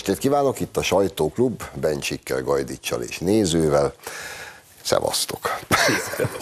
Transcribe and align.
estét 0.00 0.18
kívánok, 0.18 0.60
itt 0.60 0.76
a 0.76 0.82
Sajtóklub, 0.82 1.62
Bencsikkel, 1.74 2.42
Gajdicsal 2.42 3.02
és 3.02 3.18
nézővel. 3.18 3.94
Szevasztok! 4.82 5.58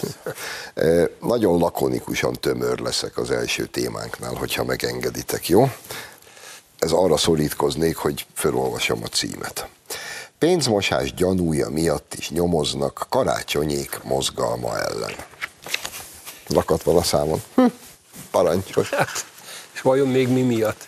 Nagyon 1.19 1.57
lakonikusan 1.57 2.33
tömör 2.33 2.79
leszek 2.79 3.17
az 3.17 3.31
első 3.31 3.65
témánknál, 3.65 4.33
hogyha 4.33 4.63
megengeditek, 4.63 5.47
jó? 5.47 5.71
Ez 6.77 6.91
arra 6.91 7.17
szorítkoznék, 7.17 7.95
hogy 7.95 8.25
felolvasom 8.33 8.99
a 9.03 9.07
címet. 9.07 9.67
Pénzmosás 10.37 11.13
gyanúja 11.13 11.69
miatt 11.69 12.13
is 12.17 12.29
nyomoznak 12.29 13.05
karácsonyék 13.09 13.99
mozgalma 14.03 14.77
ellen. 14.77 15.13
Lakat 16.47 16.83
vala 16.83 17.03
számon. 17.03 17.41
Hm, 17.55 17.65
parancsos. 18.31 18.89
Hát, 18.89 19.25
és 19.73 19.81
vajon 19.81 20.07
még 20.07 20.27
mi 20.27 20.41
miatt? 20.41 20.87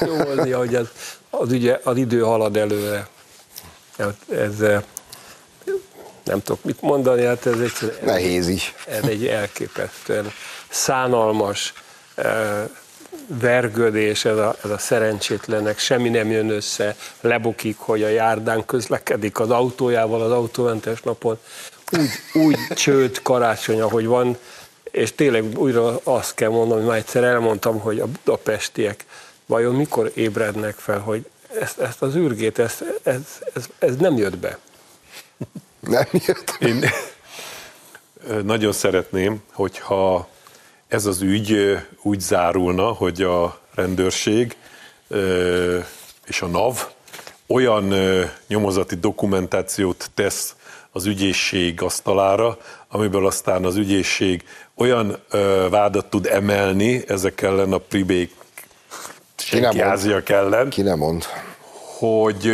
Nyomozni, 0.00 0.50
hogy 0.50 0.74
ez, 0.74 0.86
az, 1.30 1.52
ugye, 1.52 1.80
az 1.82 1.96
idő 1.96 2.20
halad 2.20 2.56
előre. 2.56 3.08
Ez, 3.96 4.14
ez 4.30 4.82
nem 6.24 6.42
tudok 6.42 6.64
mit 6.64 6.80
mondani, 6.80 7.24
hát 7.24 7.46
ez 7.46 7.58
egy... 7.58 7.98
Nehéz 8.04 8.48
is. 8.48 8.74
Ez 8.86 9.04
egy 9.04 9.26
elképesztően 9.26 10.32
szánalmas 10.68 11.72
vergődés, 13.26 14.24
ez 14.24 14.36
a, 14.36 14.56
ez 14.64 14.70
a 14.70 14.78
szerencsétlenek, 14.78 15.78
semmi 15.78 16.08
nem 16.08 16.30
jön 16.30 16.50
össze, 16.50 16.96
lebukik, 17.20 17.76
hogy 17.78 18.02
a 18.02 18.08
járdán 18.08 18.66
közlekedik 18.66 19.40
az 19.40 19.50
autójával 19.50 20.22
az 20.22 20.30
autómentes 20.30 21.02
napon. 21.02 21.38
Úgy, 21.92 22.42
úgy 22.42 22.56
csőd 22.74 23.22
karácsony, 23.22 23.80
ahogy 23.80 24.06
van, 24.06 24.36
és 24.90 25.14
tényleg 25.14 25.58
újra 25.58 26.00
azt 26.02 26.34
kell 26.34 26.48
mondanom, 26.48 26.78
hogy 26.78 26.88
már 26.88 26.98
egyszer 26.98 27.24
elmondtam, 27.24 27.78
hogy 27.78 28.00
a 28.00 28.06
budapestiek 28.06 29.04
vajon 29.48 29.74
mikor 29.74 30.12
ébrednek 30.14 30.74
fel, 30.74 30.98
hogy 30.98 31.26
ezt, 31.60 31.78
ezt 31.78 32.02
az 32.02 32.14
űrgét, 32.14 32.58
ezt, 32.58 32.84
ez, 33.02 33.22
ez, 33.54 33.68
ez 33.78 33.96
nem 33.96 34.16
jött 34.16 34.38
be. 34.38 34.58
Nem 35.80 36.06
jött 36.12 36.56
be. 36.60 36.66
Én 36.66 36.84
nagyon 38.44 38.72
szeretném, 38.72 39.42
hogyha 39.52 40.28
ez 40.88 41.06
az 41.06 41.20
ügy 41.20 41.78
úgy 42.02 42.20
zárulna, 42.20 42.92
hogy 42.92 43.22
a 43.22 43.60
rendőrség 43.74 44.56
és 46.26 46.42
a 46.42 46.46
NAV 46.46 46.86
olyan 47.46 47.94
nyomozati 48.46 48.94
dokumentációt 48.94 50.10
tesz 50.14 50.54
az 50.92 51.06
ügyészség 51.06 51.82
asztalára, 51.82 52.58
amiből 52.88 53.26
aztán 53.26 53.64
az 53.64 53.76
ügyészség 53.76 54.44
olyan 54.74 55.16
vádat 55.70 56.10
tud 56.10 56.26
emelni 56.26 57.04
ezek 57.06 57.42
ellen 57.42 57.72
a 57.72 57.78
pribék 57.78 58.34
senkiáziak 59.38 60.28
ellen. 60.28 60.68
Ki 60.68 60.82
nem 60.82 60.98
mond. 60.98 61.24
Hogy 61.98 62.46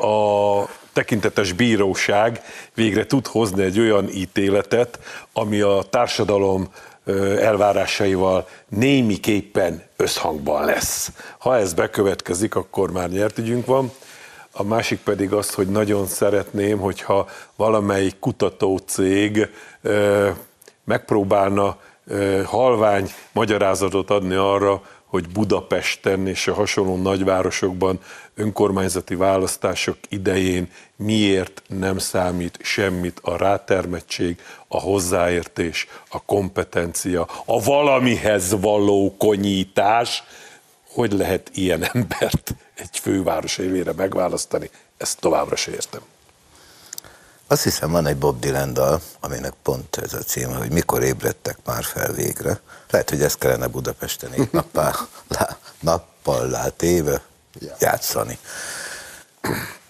a 0.00 0.68
tekintetes 0.92 1.52
bíróság 1.52 2.42
végre 2.74 3.06
tud 3.06 3.26
hozni 3.26 3.62
egy 3.62 3.80
olyan 3.80 4.08
ítéletet, 4.08 4.98
ami 5.32 5.60
a 5.60 5.82
társadalom 5.90 6.68
elvárásaival 7.40 8.48
némiképpen 8.68 9.82
összhangban 9.96 10.64
lesz. 10.64 11.10
Ha 11.38 11.56
ez 11.56 11.72
bekövetkezik, 11.72 12.54
akkor 12.54 12.90
már 12.90 13.08
nyert 13.08 13.38
ügyünk 13.38 13.66
van. 13.66 13.92
A 14.52 14.62
másik 14.62 14.98
pedig 14.98 15.32
az, 15.32 15.54
hogy 15.54 15.68
nagyon 15.68 16.06
szeretném, 16.06 16.78
hogyha 16.78 17.28
valamelyik 17.56 18.18
kutatócég 18.18 19.48
megpróbálna 20.84 21.76
halvány 22.44 23.12
magyarázatot 23.32 24.10
adni 24.10 24.34
arra, 24.34 24.82
hogy 25.14 25.28
Budapesten 25.28 26.26
és 26.26 26.48
a 26.48 26.54
hasonló 26.54 26.96
nagyvárosokban 26.96 28.00
önkormányzati 28.34 29.14
választások 29.14 29.96
idején 30.08 30.70
miért 30.96 31.62
nem 31.66 31.98
számít 31.98 32.58
semmit 32.62 33.18
a 33.22 33.36
rátermettség, 33.36 34.40
a 34.68 34.80
hozzáértés, 34.80 35.86
a 36.08 36.22
kompetencia, 36.22 37.28
a 37.44 37.62
valamihez 37.62 38.60
való 38.60 39.14
konyítás, 39.18 40.22
hogy 40.88 41.12
lehet 41.12 41.50
ilyen 41.54 41.84
embert 41.92 42.54
egy 42.74 42.98
főváros 42.98 43.58
évére 43.58 43.92
megválasztani, 43.92 44.70
ezt 44.96 45.20
továbbra 45.20 45.56
se 45.56 45.70
értem. 45.70 46.13
Azt 47.46 47.62
hiszem 47.62 47.90
van 47.90 48.06
egy 48.06 48.16
Bob 48.16 48.40
Dylan 48.40 48.72
dal, 48.72 49.00
aminek 49.20 49.52
pont 49.62 49.96
ez 49.96 50.12
a 50.12 50.18
címe, 50.18 50.54
hogy 50.54 50.70
mikor 50.70 51.02
ébredtek 51.02 51.58
már 51.64 51.84
fel 51.84 52.12
végre. 52.12 52.60
Lehet, 52.90 53.10
hogy 53.10 53.22
ezt 53.22 53.38
kellene 53.38 53.66
Budapesten 53.66 54.32
egy 54.32 54.48
nappal, 54.52 54.94
lá, 55.28 55.58
nappal 55.80 56.48
látéve 56.48 57.22
játszani. 57.78 58.38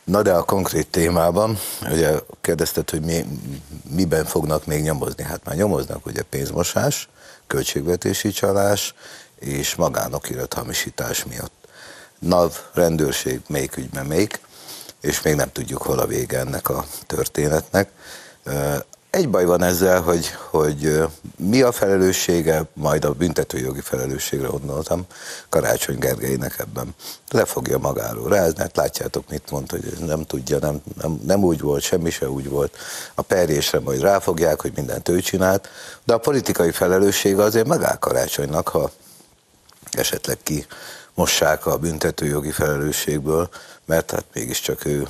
Na 0.05 0.23
de 0.23 0.33
a 0.33 0.43
konkrét 0.43 0.91
témában, 0.91 1.59
ugye 1.91 2.13
kérdezted, 2.41 2.91
hogy 2.91 3.01
mi, 3.01 3.25
miben 3.91 4.25
fognak 4.25 4.67
még 4.67 4.83
nyomozni. 4.83 5.23
Hát 5.23 5.45
már 5.45 5.57
nyomoznak 5.57 6.07
ugye 6.07 6.23
pénzmosás, 6.23 7.09
költségvetési 7.47 8.31
csalás 8.31 8.95
és 9.39 9.75
magánokirat 9.75 10.55
hamisítás 10.55 11.25
miatt. 11.25 11.53
NAV, 12.19 12.59
rendőrség, 12.73 13.41
melyik 13.47 13.77
ügyben 13.77 14.07
melyik 14.07 14.41
és 15.05 15.23
még 15.23 15.35
nem 15.35 15.53
tudjuk, 15.53 15.83
hol 15.83 15.99
a 15.99 16.07
vége 16.07 16.39
ennek 16.39 16.69
a 16.69 16.85
történetnek. 17.07 17.89
Egy 19.11 19.29
baj 19.29 19.45
van 19.45 19.63
ezzel, 19.63 20.01
hogy, 20.01 20.31
hogy 20.51 21.03
mi 21.37 21.63
a 21.63 21.73
felelőssége, 21.73 22.63
majd 22.73 23.05
a 23.05 23.13
büntetőjogi 23.13 23.81
felelősségre 23.81 24.47
gondoltam 24.47 25.07
Karácsony 25.49 25.99
Gergelynek 25.99 26.59
ebben. 26.59 26.95
Le 27.31 27.45
fogja 27.45 27.79
magáról 27.79 28.29
rázni, 28.29 28.59
hát 28.59 28.77
látjátok, 28.77 29.31
mit 29.31 29.51
mond, 29.51 29.71
hogy 29.71 29.93
nem 30.07 30.25
tudja, 30.25 30.59
nem, 30.59 30.83
nem, 31.03 31.21
nem 31.27 31.43
úgy 31.43 31.61
volt, 31.61 31.83
semmi 31.83 32.11
se 32.11 32.31
úgy 32.31 32.49
volt. 32.49 32.77
A 33.15 33.23
perjésre 33.23 33.81
majd 33.81 34.01
ráfogják, 34.01 34.61
hogy 34.61 34.73
mindent 34.77 35.09
ő 35.09 35.21
csinált, 35.21 35.69
de 36.05 36.15
a 36.15 36.19
politikai 36.19 36.71
felelősség 36.71 37.39
azért 37.39 37.69
megáll 37.69 37.97
Karácsonynak, 37.99 38.69
ha 38.69 38.91
esetleg 39.91 40.39
ki 40.43 40.67
mossák 41.15 41.67
a 41.67 41.79
büntetőjogi 41.79 42.51
felelősségből, 42.51 43.49
mert 43.85 44.11
hát 44.11 44.25
mégiscsak 44.35 44.85
ő, 44.85 45.09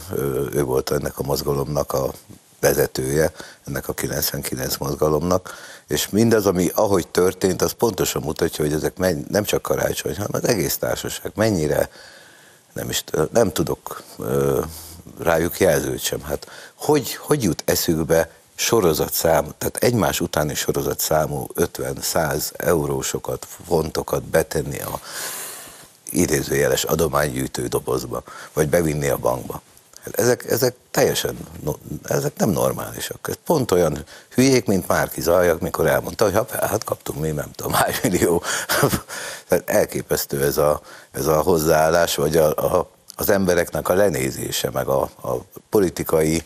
ő, 0.52 0.62
volt 0.62 0.90
ennek 0.90 1.18
a 1.18 1.22
mozgalomnak 1.22 1.92
a 1.92 2.12
vezetője, 2.60 3.32
ennek 3.66 3.88
a 3.88 3.92
99 3.92 4.76
mozgalomnak, 4.76 5.54
és 5.86 6.08
mindaz, 6.08 6.46
ami 6.46 6.70
ahogy 6.74 7.08
történt, 7.08 7.62
az 7.62 7.72
pontosan 7.72 8.22
mutatja, 8.22 8.64
hogy 8.64 8.74
ezek 8.74 8.96
menny, 8.96 9.24
nem 9.28 9.44
csak 9.44 9.62
karácsony, 9.62 10.16
hanem 10.16 10.30
az 10.42 10.48
egész 10.48 10.76
társaság 10.76 11.32
mennyire, 11.34 11.88
nem 12.72 12.90
is 12.90 13.04
nem 13.32 13.52
tudok 13.52 14.02
rájuk 15.18 15.58
jelzőt 15.58 16.00
sem. 16.00 16.22
Hát 16.22 16.46
hogy, 16.74 17.14
hogy 17.14 17.42
jut 17.42 17.62
eszükbe 17.66 18.30
sorozatszám, 18.54 19.54
tehát 19.58 19.76
egymás 19.76 20.20
utáni 20.20 20.54
sorozatszámú 20.54 21.46
50-100 21.54 22.52
eurósokat, 22.56 23.46
fontokat 23.66 24.22
betenni 24.22 24.80
a 24.80 25.00
idézőjeles 26.14 26.84
adománygyűjtő 26.84 27.66
dobozba, 27.66 28.22
vagy 28.52 28.69
bevinni 28.69 29.08
a 29.08 29.16
bankba. 29.16 29.62
Hát 30.04 30.19
ezek, 30.19 30.50
ezek 30.50 30.75
teljesen, 30.91 31.36
ezek 32.02 32.37
nem 32.37 32.50
normálisak. 32.50 33.26
Ez 33.28 33.34
pont 33.44 33.70
olyan 33.70 34.05
hülyék, 34.34 34.66
mint 34.66 34.88
Márki 34.88 35.20
Zajak, 35.20 35.61
mikor 35.61 35.87
elmondta, 35.87 36.25
hogy 36.25 36.46
hát 36.50 36.84
kaptunk 36.84 37.20
mi, 37.20 37.31
nem 37.31 37.50
tudom, 37.55 37.72
hány 37.72 37.94
millió. 38.02 38.43
Tehát 39.49 39.70
elképesztő 39.70 40.43
ez 40.43 40.56
a, 40.56 40.81
ez 41.12 41.26
a 41.26 41.40
hozzáállás, 41.40 42.14
vagy 42.14 42.37
a, 42.37 42.76
a, 42.76 42.90
az 43.16 43.31
embereknek 43.31 43.88
a 43.88 43.94
lenézése, 43.94 44.70
meg 44.70 44.87
a, 44.87 45.02
a 45.02 45.37
politikai 45.69 46.43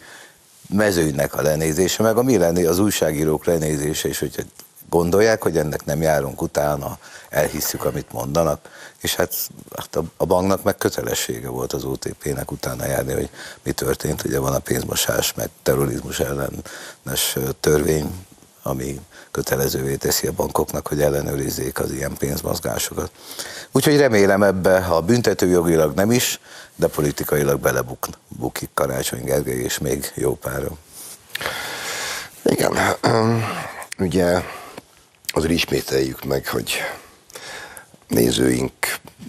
mezőnynek 0.68 1.34
a 1.34 1.42
lenézése, 1.42 2.02
meg 2.02 2.16
a 2.16 2.22
mi 2.22 2.36
lené, 2.36 2.64
az 2.64 2.78
újságírók 2.78 3.44
lenézése, 3.44 4.08
és 4.08 4.18
hogy 4.18 4.46
gondolják, 4.88 5.42
hogy 5.42 5.56
ennek 5.56 5.84
nem 5.84 6.02
járunk 6.02 6.42
utána, 6.42 6.98
elhisszük, 7.28 7.84
amit 7.84 8.12
mondanak, 8.12 8.68
és 9.00 9.14
hát, 9.14 9.34
hát 9.76 9.96
a, 9.96 10.04
a 10.16 10.26
banknak 10.26 10.62
meg 10.62 10.76
kötelessége 10.76 11.48
volt 11.48 11.72
az 11.72 11.84
OTP-nek 11.84 12.50
utána 12.50 12.86
járni, 12.86 13.12
hogy 13.12 13.30
mi 13.62 13.72
történt. 13.72 14.24
Ugye 14.24 14.38
van 14.38 14.54
a 14.54 14.58
pénzmosás, 14.58 15.34
meg 15.34 15.50
terrorizmus 15.62 16.20
ellenes 16.20 17.36
törvény, 17.60 18.26
ami 18.62 19.00
kötelezővé 19.30 19.96
teszi 19.96 20.26
a 20.26 20.32
bankoknak, 20.32 20.86
hogy 20.86 21.02
ellenőrizzék 21.02 21.80
az 21.80 21.92
ilyen 21.92 22.16
pénzmozgásokat. 22.18 23.10
Úgyhogy 23.72 23.96
remélem 23.96 24.42
ebbe, 24.42 24.80
ha 24.80 25.00
büntetőjogilag 25.00 25.94
nem 25.94 26.10
is, 26.10 26.40
de 26.76 26.86
politikailag 26.86 27.60
belebukik 27.60 28.70
Karácsony 28.74 29.24
Gergely, 29.24 29.58
és 29.58 29.78
még 29.78 30.12
jó 30.14 30.34
pára. 30.34 30.68
Igen, 32.44 32.72
ugye 33.98 34.42
azért 35.32 35.52
ismételjük 35.52 36.24
meg, 36.24 36.48
hogy 36.48 36.72
nézőink 38.08 38.72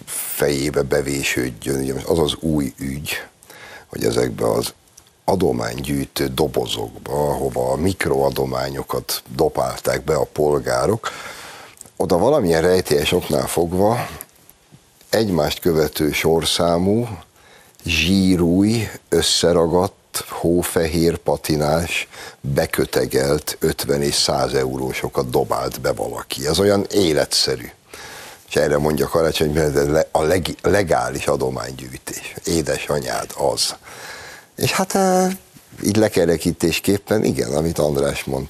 fejébe 0.05 0.81
bevésődjön, 0.81 2.01
az 2.05 2.19
az 2.19 2.35
új 2.39 2.73
ügy, 2.77 3.23
hogy 3.87 4.03
ezekbe 4.03 4.51
az 4.51 4.73
adománygyűjtő 5.23 6.27
dobozokba, 6.27 7.11
ahova 7.11 7.71
a 7.71 7.75
mikroadományokat 7.75 9.23
dopálták 9.35 10.03
be 10.03 10.15
a 10.15 10.23
polgárok, 10.23 11.11
oda 11.95 12.17
valamilyen 12.17 12.61
rejtélyes 12.61 13.11
oknál 13.11 13.47
fogva 13.47 14.07
egymást 15.09 15.59
követő 15.59 16.11
sorszámú 16.11 17.07
zsírúj, 17.85 18.89
összeragadt, 19.09 19.98
hófehér 20.17 21.17
patinás, 21.17 22.07
bekötegelt 22.41 23.57
50 23.59 24.01
és 24.01 24.15
100 24.15 24.53
eurósokat 24.53 25.29
dobált 25.29 25.81
be 25.81 25.91
valaki. 25.91 26.47
Ez 26.47 26.59
olyan 26.59 26.85
életszerű. 26.91 27.69
És 28.49 28.55
erre 28.55 28.77
mondja 28.77 29.07
Karácsony, 29.07 29.59
hogy 29.59 30.05
a 30.11 30.21
leg, 30.21 30.55
legális 30.61 31.27
adománygyűjtés. 31.27 32.33
Édesanyád 32.45 33.29
az. 33.37 33.75
És 34.55 34.71
hát 34.71 34.97
így 35.83 35.95
lekerekítésképpen, 35.95 37.23
igen, 37.23 37.55
amit 37.55 37.79
András 37.79 38.23
mond, 38.23 38.47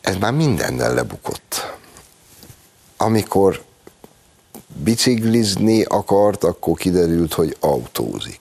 ez 0.00 0.16
már 0.16 0.32
mindennel 0.32 0.94
lebukott. 0.94 1.76
Amikor 2.96 3.62
biciklizni 4.74 5.82
akart, 5.82 6.44
akkor 6.44 6.76
kiderült, 6.76 7.34
hogy 7.34 7.56
autózik. 7.60 8.38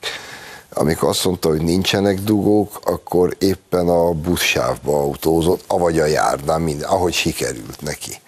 Amikor 0.79 1.09
azt 1.09 1.25
mondta, 1.25 1.49
hogy 1.49 1.61
nincsenek 1.61 2.19
dugók, 2.19 2.79
akkor 2.83 3.35
éppen 3.39 3.87
a 3.89 4.11
buszsávba 4.11 4.99
autózott, 4.99 5.63
avagy 5.67 5.99
a 5.99 6.05
járdán, 6.05 6.61
minden, 6.61 6.89
ahogy 6.89 7.13
sikerült 7.13 7.81
neki. 7.81 8.21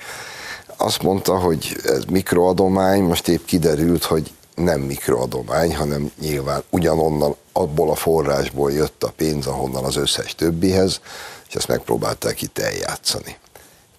Azt 0.77 1.01
mondta, 1.01 1.39
hogy 1.39 1.77
ez 1.83 2.03
mikroadomány, 2.03 3.01
most 3.01 3.27
épp 3.27 3.45
kiderült, 3.45 4.03
hogy 4.03 4.31
nem 4.56 4.80
mikroadomány, 4.80 5.75
hanem 5.75 6.12
nyilván 6.19 6.63
ugyanonnan, 6.69 7.36
abból 7.51 7.89
a 7.89 7.95
forrásból 7.95 8.71
jött 8.71 9.04
a 9.04 9.13
pénz, 9.15 9.47
ahonnan 9.47 9.83
az 9.83 9.95
összes 9.95 10.36
többihez, 10.36 11.01
és 11.47 11.56
ezt 11.56 11.68
megpróbálták 11.68 12.42
itt 12.42 12.57
eljátszani. 12.59 13.38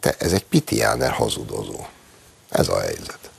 Te, 0.01 0.15
ez 0.19 0.33
egy 0.33 0.45
pitiáner 0.45 1.11
hazudozó. 1.11 1.87
Ez 2.49 2.69
a 2.69 2.81
helyzet. 2.81 3.31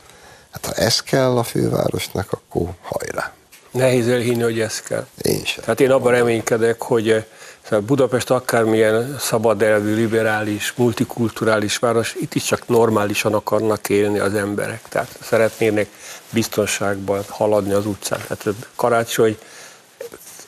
Hát 0.51 0.65
ha 0.65 0.71
ez 0.71 0.99
kell 0.99 1.37
a 1.37 1.43
fővárosnak, 1.43 2.31
akkor 2.31 2.69
hajrá. 2.81 3.33
Nehéz 3.73 4.07
elhinni, 4.07 4.41
hogy 4.41 4.59
ez 4.59 4.81
kell. 4.81 5.05
Én 5.21 5.43
sem. 5.45 5.63
Tehát 5.63 5.79
én 5.79 5.91
abban 5.91 6.11
reménykedek, 6.11 6.81
hogy 6.81 7.09
eh, 7.09 7.23
szóval 7.63 7.79
Budapest 7.79 8.29
akármilyen 8.29 9.15
szabadelvű, 9.19 9.95
liberális, 9.95 10.73
multikulturális 10.75 11.77
város, 11.77 12.15
itt 12.19 12.35
is 12.35 12.43
csak 12.43 12.67
normálisan 12.67 13.33
akarnak 13.33 13.89
élni 13.89 14.19
az 14.19 14.33
emberek. 14.33 14.81
Tehát 14.89 15.17
szeretnének 15.21 15.87
biztonságban 16.29 17.23
haladni 17.29 17.73
az 17.73 17.85
utcán. 17.85 18.19
Tehát 18.27 18.55
karácsony 18.75 19.37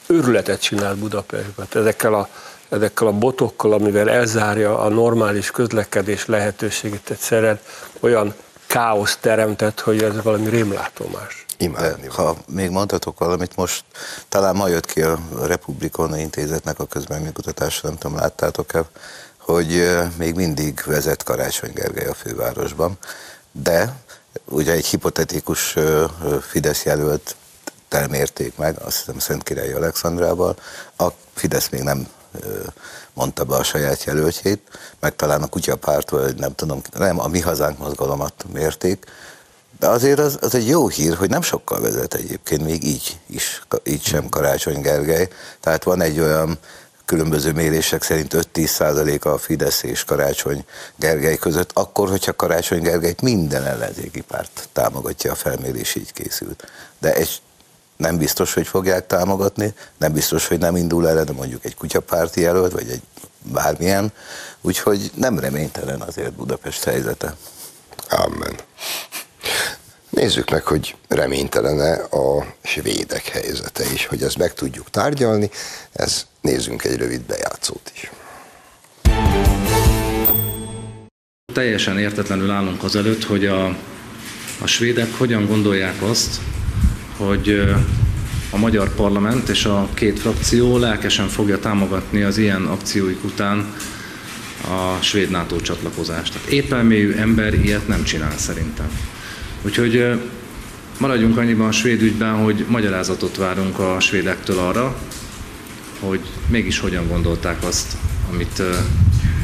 őrületet 0.07 0.61
csinál 0.61 0.95
Budapestben. 0.95 1.67
Ezekkel 1.73 2.13
a, 2.13 2.29
ezekkel 2.69 3.07
a 3.07 3.11
botokkal, 3.11 3.73
amivel 3.73 4.09
elzárja 4.09 4.79
a 4.79 4.89
normális 4.89 5.51
közlekedés 5.51 6.25
lehetőségét 6.25 7.09
egyszerűen 7.09 7.59
olyan 7.99 8.33
káosz 8.67 9.17
teremtett, 9.21 9.79
hogy 9.79 10.03
ez 10.03 10.23
valami 10.23 10.49
rémlátomás. 10.49 11.44
Imádni. 11.57 12.07
Ha 12.07 12.37
még 12.47 12.69
mondhatok 12.69 13.19
valamit, 13.19 13.55
most 13.55 13.83
talán 14.29 14.55
ma 14.55 14.67
jött 14.67 14.85
ki 14.85 15.01
a 15.01 15.19
Republikona 15.41 16.17
Intézetnek 16.17 16.79
a 16.79 16.85
közbenműkutatásra, 16.85 17.89
nem 17.89 17.97
tudom, 17.97 18.17
láttátok-e, 18.17 18.83
hogy 19.37 19.97
még 20.17 20.35
mindig 20.35 20.81
vezet 20.85 21.23
Karácsony 21.23 21.73
Gergely 21.73 22.07
a 22.07 22.13
fővárosban, 22.13 22.97
de 23.51 23.95
ugye 24.45 24.71
egy 24.71 24.85
hipotetikus 24.85 25.75
Fidesz 26.41 26.83
jelölt 26.83 27.35
elmérték 27.89 28.57
meg, 28.57 28.79
azt 28.81 28.97
hiszem 28.97 29.19
Szent 29.19 29.43
Királyi 29.43 29.71
Alexandrával, 29.71 30.55
a 30.97 31.07
Fidesz 31.33 31.69
még 31.69 31.81
nem 31.81 32.07
mondta 33.13 33.43
be 33.43 33.55
a 33.55 33.63
saját 33.63 34.03
jelöltjét, 34.03 34.61
meg 34.99 35.15
talán 35.15 35.43
a 35.43 35.47
kutyapárt, 35.47 36.09
vagy 36.09 36.35
nem 36.35 36.55
tudom, 36.55 36.81
nem, 36.97 37.19
a 37.19 37.27
Mi 37.27 37.39
Hazánk 37.39 37.77
mozgalomat 37.77 38.45
mérték, 38.53 39.05
de 39.79 39.87
azért 39.87 40.19
az, 40.19 40.37
az 40.41 40.55
egy 40.55 40.67
jó 40.67 40.87
hír, 40.87 41.15
hogy 41.15 41.29
nem 41.29 41.41
sokkal 41.41 41.81
vezet 41.81 42.13
egyébként, 42.13 42.63
még 42.63 42.83
így 42.83 43.19
is, 43.27 43.61
így 43.83 44.03
sem 44.03 44.29
Karácsony 44.29 44.81
Gergely. 44.81 45.27
Tehát 45.59 45.83
van 45.83 46.01
egy 46.01 46.19
olyan 46.19 46.59
különböző 47.05 47.51
mérések 47.51 48.03
szerint 48.03 48.35
5-10 48.53 48.65
százaléka 48.65 49.33
a 49.33 49.37
Fidesz 49.37 49.83
és 49.83 50.03
Karácsony 50.03 50.65
Gergely 50.95 51.37
között, 51.37 51.69
akkor, 51.73 52.09
hogyha 52.09 52.35
Karácsony 52.35 52.81
Gergelyt 52.81 53.21
minden 53.21 53.65
ellenzéki 53.65 54.21
párt 54.21 54.69
támogatja, 54.73 55.31
a 55.31 55.35
felmérés 55.35 55.95
így 55.95 56.13
készült. 56.13 56.71
De 56.99 57.13
egy 57.13 57.41
nem 57.97 58.17
biztos, 58.17 58.53
hogy 58.53 58.67
fogják 58.67 59.07
támogatni, 59.07 59.73
nem 59.97 60.13
biztos, 60.13 60.47
hogy 60.47 60.59
nem 60.59 60.75
indul 60.75 61.07
el, 61.07 61.23
de 61.23 61.31
mondjuk 61.31 61.65
egy 61.65 61.75
kutyapárti 61.75 62.41
jelölt, 62.41 62.71
vagy 62.71 62.89
egy 62.89 63.01
bármilyen, 63.41 64.11
úgyhogy 64.61 65.11
nem 65.15 65.39
reménytelen 65.39 66.01
azért 66.01 66.33
Budapest 66.33 66.83
helyzete. 66.83 67.35
Amen. 68.09 68.55
Nézzük 70.15 70.49
meg, 70.49 70.63
hogy 70.63 70.95
reménytelene 71.07 71.93
a 71.93 72.45
svédek 72.63 73.27
helyzete 73.27 73.83
is, 73.93 74.05
hogy 74.05 74.21
ezt 74.21 74.37
meg 74.37 74.53
tudjuk 74.53 74.89
tárgyalni, 74.89 75.49
ez 75.93 76.25
nézzünk 76.41 76.83
egy 76.83 76.97
rövid 76.97 77.21
bejátszót 77.21 77.91
is. 77.93 78.11
Teljesen 81.53 81.99
értetlenül 81.99 82.51
állunk 82.51 82.83
az 82.83 82.95
előtt, 82.95 83.23
hogy 83.23 83.45
a, 83.45 83.65
a 84.61 84.67
svédek 84.67 85.17
hogyan 85.17 85.45
gondolják 85.45 86.01
azt, 86.01 86.39
hogy 87.17 87.49
a 88.51 88.57
magyar 88.57 88.93
parlament 88.93 89.49
és 89.49 89.65
a 89.65 89.89
két 89.93 90.19
frakció 90.19 90.77
lelkesen 90.77 91.27
fogja 91.27 91.59
támogatni 91.59 92.21
az 92.21 92.37
ilyen 92.37 92.65
akcióik 92.65 93.23
után 93.23 93.75
a 94.61 95.01
svéd 95.01 95.29
NATO 95.29 95.59
csatlakozást. 95.61 96.33
Tehát 96.33 96.47
épelmélyű 96.47 97.13
ember 97.13 97.53
ilyet 97.53 97.87
nem 97.87 98.03
csinál 98.03 98.37
szerintem. 98.37 99.14
Úgyhogy 99.61 100.21
maradjunk 100.97 101.37
annyiban 101.37 101.67
a 101.67 101.71
svéd 101.71 102.01
ügyben, 102.01 102.43
hogy 102.43 102.65
magyarázatot 102.69 103.37
várunk 103.37 103.79
a 103.79 103.99
svédektől 103.99 104.59
arra, 104.59 104.95
hogy 105.99 106.19
mégis 106.47 106.79
hogyan 106.79 107.07
gondolták 107.07 107.63
azt, 107.63 107.97
amit 108.31 108.61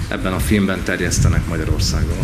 ebben 0.09 0.33
a 0.33 0.39
filmben 0.39 0.83
terjesztenek 0.83 1.47
Magyarországon. 1.47 2.17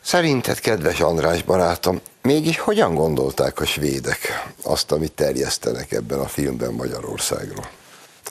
Szerinted, 0.00 0.58
kedves 0.60 1.00
András 1.00 1.42
barátom, 1.42 2.00
mégis 2.22 2.58
hogyan 2.58 2.94
gondolták 2.94 3.60
a 3.60 3.64
svédek 3.64 4.50
azt, 4.62 4.92
amit 4.92 5.12
terjesztenek 5.12 5.92
ebben 5.92 6.18
a 6.18 6.26
filmben 6.26 6.72
Magyarországról? 6.72 7.68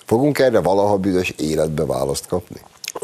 Fogunk 0.05 0.39
erre 0.39 0.59
valaha 0.59 0.97
büdös 0.97 1.33
életbe 1.37 1.85
választ 1.85 2.27
kapni? 2.27 2.59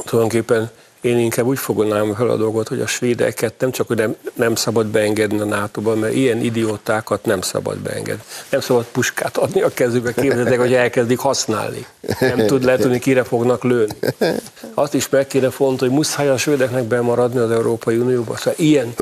Tulajdonképpen 0.06 0.72
én 1.06 1.20
inkább 1.20 1.46
úgy 1.46 1.60
fognám 1.60 2.14
fel 2.14 2.30
a 2.30 2.36
dolgot, 2.36 2.68
hogy 2.68 2.82
a 2.82 2.88
svédeket 2.88 3.54
nem 3.60 3.72
csak 3.72 3.88
hogy 3.88 3.98
nem, 3.98 4.16
nem 4.34 4.56
szabad 4.56 4.88
beengedni 4.88 5.40
a 5.40 5.46
nato 5.46 5.96
mert 5.96 6.14
ilyen 6.14 6.42
idiótákat 6.42 7.26
nem 7.26 7.42
szabad 7.42 7.78
beengedni. 7.78 8.24
Nem 8.50 8.60
szabad 8.60 8.86
puskát 8.86 9.38
adni 9.38 9.62
a 9.62 9.70
kezükbe, 9.74 10.14
képzeljétek, 10.14 10.60
hogy 10.60 10.74
elkezdik 10.74 11.20
használni. 11.20 11.86
Nem 12.20 12.46
tud 12.46 12.64
lehet 12.64 12.82
tudni, 12.82 13.00
kire 13.00 13.24
fognak 13.24 13.64
lőni. 13.64 13.94
Azt 14.74 14.94
is 14.94 15.10
meg 15.10 15.28
kéne 15.28 15.50
fontolni, 15.50 15.94
hogy 15.94 16.04
muszáj 16.04 16.30
a 16.30 16.38
svédeknek 16.38 16.84
bemaradni 16.84 17.40
az 17.40 17.52
Európai 17.52 17.98
Unióba. 17.98 18.38
Szóval 18.38 18.54
ilyen, 18.58 18.94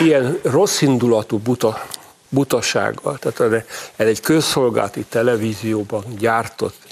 ilyen 0.00 0.38
rossz 0.42 0.80
indulatú 0.80 1.38
buta, 1.38 1.86
butasággal, 2.28 3.18
tehát 3.18 3.64
ez 3.96 4.06
egy 4.06 4.20
közszolgálati 4.20 5.04
televízióban 5.08 6.04
gyártott 6.18 6.87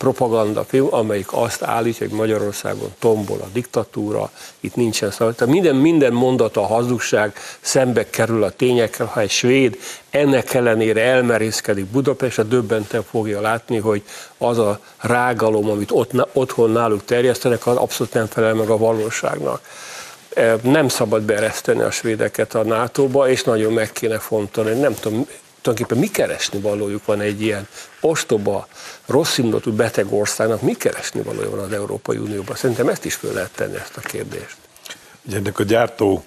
propagandafilm, 0.00 0.86
amelyik 0.90 1.26
azt 1.30 1.62
állítja, 1.62 2.06
hogy 2.08 2.16
Magyarországon 2.16 2.94
tombol 2.98 3.38
a 3.40 3.48
diktatúra, 3.52 4.30
itt 4.60 4.74
nincsen 4.74 5.10
szó. 5.10 5.30
Tehát 5.30 5.54
minden, 5.54 5.76
minden 5.76 6.12
mondata 6.12 6.60
a 6.60 6.66
hazugság, 6.66 7.32
szembe 7.60 8.10
kerül 8.10 8.42
a 8.42 8.50
tényekkel, 8.50 9.06
ha 9.06 9.20
egy 9.20 9.30
svéd 9.30 9.78
ennek 10.10 10.54
ellenére 10.54 11.02
elmerészkedik 11.02 11.84
Budapestre, 11.84 12.42
döbbenten 12.42 13.02
fogja 13.10 13.40
látni, 13.40 13.78
hogy 13.78 14.02
az 14.38 14.58
a 14.58 14.80
rágalom, 14.98 15.70
amit 15.70 15.90
ott, 15.90 16.12
otthon 16.32 16.70
náluk 16.70 17.04
terjesztenek, 17.04 17.66
az 17.66 17.76
abszolút 17.76 18.12
nem 18.12 18.26
felel 18.26 18.54
meg 18.54 18.68
a 18.68 18.76
valóságnak 18.76 19.60
nem 20.62 20.88
szabad 20.88 21.22
bereszteni 21.22 21.80
a 21.80 21.90
svédeket 21.90 22.54
a 22.54 22.64
NATO-ba, 22.64 23.28
és 23.28 23.44
nagyon 23.44 23.72
meg 23.72 23.92
kéne 23.92 24.18
fontolni. 24.18 24.80
Nem 24.80 24.94
tudom, 25.00 25.26
tulajdonképpen 25.62 25.98
mi 25.98 26.10
keresni 26.10 26.60
valójuk 26.60 27.04
van 27.04 27.20
egy 27.20 27.42
ilyen 27.42 27.68
ostoba, 28.00 28.68
rossz 29.06 29.38
indulatú 29.38 29.72
beteg 29.72 30.12
országnak, 30.12 30.62
mi 30.62 30.74
keresni 30.74 31.22
valója 31.22 31.50
van 31.50 31.58
az 31.58 31.72
Európai 31.72 32.16
Unióban? 32.16 32.56
Szerintem 32.56 32.88
ezt 32.88 33.04
is 33.04 33.14
föl 33.14 33.32
lehet 33.32 33.50
tenni, 33.54 33.76
ezt 33.76 33.96
a 33.96 34.00
kérdést. 34.00 34.56
Ugye 35.26 35.36
ennek 35.36 35.58
a 35.58 35.62
gyártó 35.62 36.24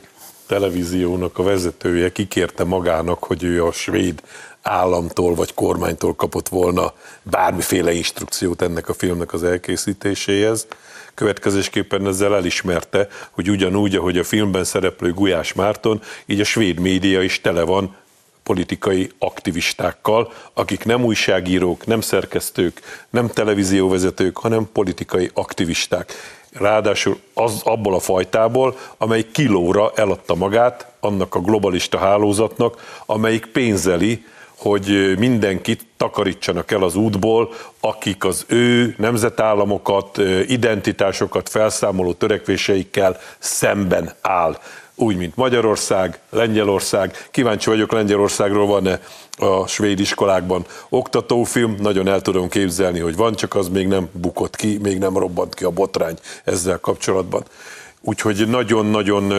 televíziónak 0.47 1.37
a 1.37 1.43
vezetője 1.43 2.11
kikérte 2.11 2.63
magának, 2.63 3.23
hogy 3.23 3.43
ő 3.43 3.65
a 3.65 3.71
svéd 3.71 4.21
államtól 4.61 5.35
vagy 5.35 5.53
kormánytól 5.53 6.15
kapott 6.15 6.49
volna 6.49 6.93
bármiféle 7.23 7.91
instrukciót 7.91 8.61
ennek 8.61 8.89
a 8.89 8.93
filmnek 8.93 9.33
az 9.33 9.43
elkészítéséhez. 9.43 10.67
Következésképpen 11.13 12.07
ezzel 12.07 12.35
elismerte, 12.35 13.07
hogy 13.31 13.49
ugyanúgy, 13.49 13.95
ahogy 13.95 14.17
a 14.17 14.23
filmben 14.23 14.63
szereplő 14.63 15.13
Gulyás 15.13 15.53
Márton, 15.53 16.01
így 16.25 16.39
a 16.39 16.43
svéd 16.43 16.79
média 16.79 17.21
is 17.21 17.41
tele 17.41 17.63
van 17.63 17.95
politikai 18.43 19.11
aktivistákkal, 19.19 20.31
akik 20.53 20.85
nem 20.85 21.03
újságírók, 21.03 21.85
nem 21.85 22.01
szerkesztők, 22.01 23.05
nem 23.09 23.27
televízióvezetők, 23.27 24.37
hanem 24.37 24.69
politikai 24.73 25.29
aktivisták. 25.33 26.13
ráadásul 26.51 27.19
az 27.33 27.61
abból 27.63 27.95
a 27.95 27.99
fajtából, 27.99 28.77
amely 28.97 29.25
kilóra 29.31 29.91
eladta 29.95 30.35
magát 30.35 30.87
annak 30.99 31.35
a 31.35 31.39
globalista 31.39 31.97
hálózatnak, 31.97 33.01
amelyik 33.05 33.45
pénzeli, 33.45 34.25
hogy 34.57 35.17
mindenkit 35.17 35.85
takarítsanak 35.97 36.71
el 36.71 36.83
az 36.83 36.95
útból, 36.95 37.49
akik 37.79 38.25
az 38.25 38.45
ő 38.47 38.95
nemzetállamokat, 38.97 40.17
identitásokat 40.47 41.49
felszámoló 41.49 42.13
törekvéseikkel 42.13 43.19
szemben 43.39 44.13
áll 44.21 44.57
úgy, 44.95 45.17
mint 45.17 45.35
Magyarország, 45.35 46.19
Lengyelország. 46.29 47.27
Kíváncsi 47.31 47.69
vagyok, 47.69 47.91
Lengyelországról 47.91 48.65
van-e 48.65 48.99
a 49.37 49.67
svéd 49.67 49.99
iskolákban 49.99 50.65
oktatófilm, 50.89 51.75
nagyon 51.79 52.07
el 52.07 52.21
tudom 52.21 52.49
képzelni, 52.49 52.99
hogy 52.99 53.15
van, 53.15 53.35
csak 53.35 53.55
az 53.55 53.69
még 53.69 53.87
nem 53.87 54.09
bukott 54.11 54.55
ki, 54.55 54.77
még 54.81 54.97
nem 54.97 55.17
robbant 55.17 55.53
ki 55.53 55.63
a 55.63 55.69
botrány 55.69 56.17
ezzel 56.43 56.79
kapcsolatban. 56.79 57.43
Úgyhogy 58.01 58.47
nagyon-nagyon 58.47 59.33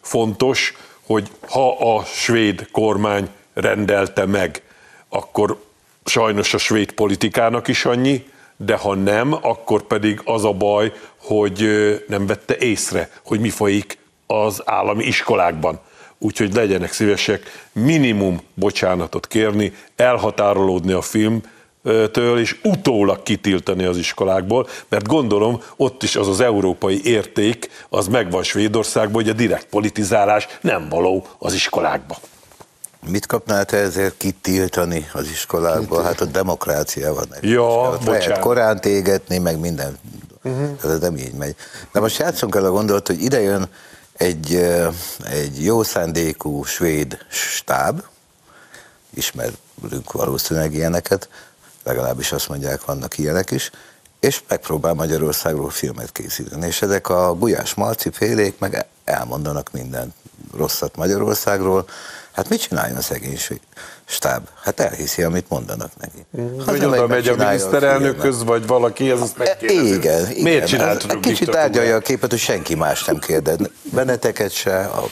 fontos, 0.00 0.76
hogy 1.06 1.30
ha 1.48 1.96
a 1.96 2.04
svéd 2.04 2.68
kormány 2.72 3.28
rendelte 3.54 4.26
meg, 4.26 4.62
akkor 5.08 5.62
sajnos 6.04 6.54
a 6.54 6.58
svéd 6.58 6.92
politikának 6.92 7.68
is 7.68 7.84
annyi, 7.84 8.24
de 8.56 8.76
ha 8.76 8.94
nem, 8.94 9.32
akkor 9.32 9.82
pedig 9.82 10.20
az 10.24 10.44
a 10.44 10.52
baj, 10.52 10.92
hogy 11.16 11.68
nem 12.08 12.26
vette 12.26 12.56
észre, 12.56 13.10
hogy 13.24 13.40
mi 13.40 13.48
folyik 13.48 13.98
az 14.30 14.62
állami 14.64 15.04
iskolákban. 15.04 15.78
Úgyhogy 16.18 16.54
legyenek 16.54 16.92
szívesek 16.92 17.68
minimum 17.72 18.40
bocsánatot 18.54 19.26
kérni, 19.26 19.72
elhatárolódni 19.96 20.92
a 20.92 21.02
film, 21.02 21.42
től, 22.12 22.38
és 22.38 22.58
utólag 22.62 23.22
kitiltani 23.22 23.84
az 23.84 23.96
iskolákból, 23.96 24.68
mert 24.88 25.06
gondolom 25.06 25.62
ott 25.76 26.02
is 26.02 26.16
az 26.16 26.28
az 26.28 26.40
európai 26.40 27.00
érték, 27.04 27.70
az 27.88 28.08
megvan 28.08 28.42
Svédországban, 28.42 29.22
hogy 29.22 29.28
a 29.28 29.32
direkt 29.32 29.66
politizálás 29.66 30.48
nem 30.60 30.88
való 30.88 31.26
az 31.38 31.54
iskolákba. 31.54 32.16
Mit 33.06 33.26
kapnál 33.26 33.64
te 33.64 33.76
ezért 33.76 34.16
kitiltani 34.16 35.06
az 35.12 35.28
iskolákba? 35.28 36.02
Hát 36.02 36.20
a 36.20 36.24
demokrácia 36.24 37.14
van. 37.14 37.26
Ja, 37.40 37.98
Lehet 38.04 38.38
korán 38.38 38.78
égetni, 38.82 39.38
meg 39.38 39.60
minden. 39.60 39.98
Uh-huh. 40.42 40.68
Ez 40.84 40.98
nem 40.98 41.16
így 41.16 41.34
megy. 41.34 41.54
De 41.92 42.00
most 42.00 42.18
játszunk 42.18 42.54
el 42.54 42.64
a 42.64 42.70
gondolat, 42.70 43.06
hogy 43.06 43.22
ide 43.22 43.40
jön 43.40 43.68
egy, 44.20 44.54
egy 45.30 45.64
jó 45.64 45.82
szándékú 45.82 46.64
svéd 46.64 47.18
stáb, 47.28 48.02
ismerünk 49.14 50.12
valószínűleg 50.12 50.74
ilyeneket, 50.74 51.28
legalábbis 51.82 52.32
azt 52.32 52.48
mondják, 52.48 52.84
vannak 52.84 53.18
ilyenek 53.18 53.50
is, 53.50 53.70
és 54.20 54.42
megpróbál 54.48 54.94
Magyarországról 54.94 55.70
filmet 55.70 56.12
készíteni. 56.12 56.66
És 56.66 56.82
ezek 56.82 57.08
a 57.08 57.34
Gulyás 57.34 57.74
Marci 57.74 58.10
félék 58.10 58.58
meg 58.58 58.86
elmondanak 59.04 59.70
minden 59.72 60.14
rosszat 60.56 60.96
Magyarországról, 60.96 61.86
Hát 62.32 62.48
mit 62.48 62.60
csináljon 62.60 62.96
a 62.96 63.00
szegény 63.00 63.38
stáb? 64.04 64.48
Hát 64.62 64.80
elhiszi, 64.80 65.22
amit 65.22 65.48
mondanak 65.48 65.90
neki. 66.00 66.26
Hogy 66.66 66.84
oda 66.84 67.06
megy 67.06 67.28
a 67.28 67.36
miniszterelnökhöz, 67.36 68.44
vagy 68.44 68.66
valaki, 68.66 69.10
ez 69.10 69.20
azt 69.20 69.38
megkérdezi. 69.38 69.94
Igen, 69.94 70.30
igen. 70.30 70.42
Miért 70.42 70.66
csináltuk 70.66 71.10
Egy 71.10 71.20
kicsit 71.20 71.50
tárgyalja 71.50 71.96
a 71.96 72.00
képet, 72.00 72.30
hogy 72.30 72.38
senki 72.38 72.74
más 72.74 73.04
nem 73.04 73.18
kérdez. 73.18 73.58
Benneteket 73.82 74.50
se, 74.50 74.84
a 74.84 75.04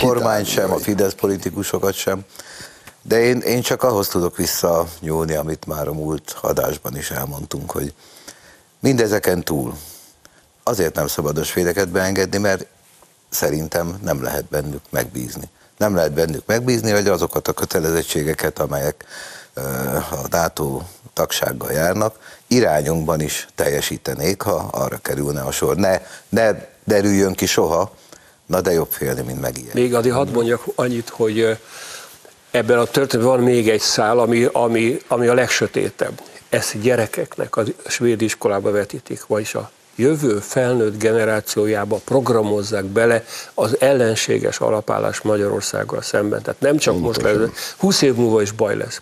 kormány 0.00 0.44
sem, 0.44 0.72
a 0.72 0.78
Fidesz 0.78 1.12
politikusokat 1.12 1.94
sem. 1.94 2.20
De 3.02 3.20
én, 3.20 3.38
én 3.38 3.62
csak 3.62 3.82
ahhoz 3.82 4.08
tudok 4.08 4.36
visszanyúlni, 4.36 5.34
amit 5.34 5.66
már 5.66 5.88
a 5.88 5.92
múlt 5.92 6.36
adásban 6.40 6.96
is 6.96 7.10
elmondtunk, 7.10 7.70
hogy 7.70 7.94
mindezeken 8.80 9.42
túl 9.42 9.74
azért 10.62 10.94
nem 10.94 11.06
szabad 11.06 11.38
a 11.38 11.44
svédeket 11.44 11.88
beengedni, 11.88 12.38
mert 12.38 12.66
szerintem 13.32 13.98
nem 14.02 14.22
lehet 14.22 14.44
bennük 14.44 14.82
megbízni. 14.90 15.48
Nem 15.76 15.94
lehet 15.94 16.12
bennük 16.12 16.46
megbízni, 16.46 16.90
hogy 16.90 17.06
azokat 17.08 17.48
a 17.48 17.52
kötelezettségeket, 17.52 18.58
amelyek 18.58 19.04
a 20.10 20.26
NATO 20.30 20.80
tagsággal 21.12 21.72
járnak, 21.72 22.18
irányunkban 22.46 23.20
is 23.20 23.46
teljesítenék, 23.54 24.42
ha 24.42 24.68
arra 24.70 24.98
kerülne 25.02 25.40
a 25.40 25.50
sor. 25.50 25.76
Ne, 25.76 26.00
ne 26.28 26.50
derüljön 26.84 27.32
ki 27.32 27.46
soha, 27.46 27.92
na 28.46 28.60
de 28.60 28.72
jobb 28.72 28.90
félni, 28.90 29.22
mint 29.22 29.40
megijedni. 29.40 29.80
Még 29.80 29.94
addig 29.94 30.12
hadd 30.12 30.32
mondjak 30.32 30.62
annyit, 30.74 31.08
hogy 31.08 31.58
ebben 32.50 32.78
a 32.78 32.84
történetben 32.84 33.36
van 33.36 33.44
még 33.44 33.68
egy 33.68 33.80
szál, 33.80 34.18
ami, 34.18 34.48
ami, 34.52 34.98
ami 35.06 35.26
a 35.26 35.34
legsötétebb. 35.34 36.20
Ezt 36.48 36.80
gyerekeknek 36.80 37.56
a 37.56 37.62
svéd 37.86 38.22
iskolába 38.22 38.70
vetítik, 38.70 39.26
vagyis 39.26 39.54
a 39.54 39.70
jövő 39.96 40.38
felnőtt 40.38 40.98
generációjába 40.98 42.00
programozzák 42.04 42.84
bele 42.84 43.24
az 43.54 43.80
ellenséges 43.80 44.58
alapállás 44.58 45.20
Magyarországgal 45.20 46.02
szemben. 46.02 46.42
Tehát 46.42 46.60
nem 46.60 46.76
csak 46.76 46.98
most 46.98 47.22
lesz, 47.22 47.74
20 47.76 48.02
év 48.02 48.14
múlva 48.14 48.42
is 48.42 48.52
baj 48.52 48.76
lesz. 48.76 49.00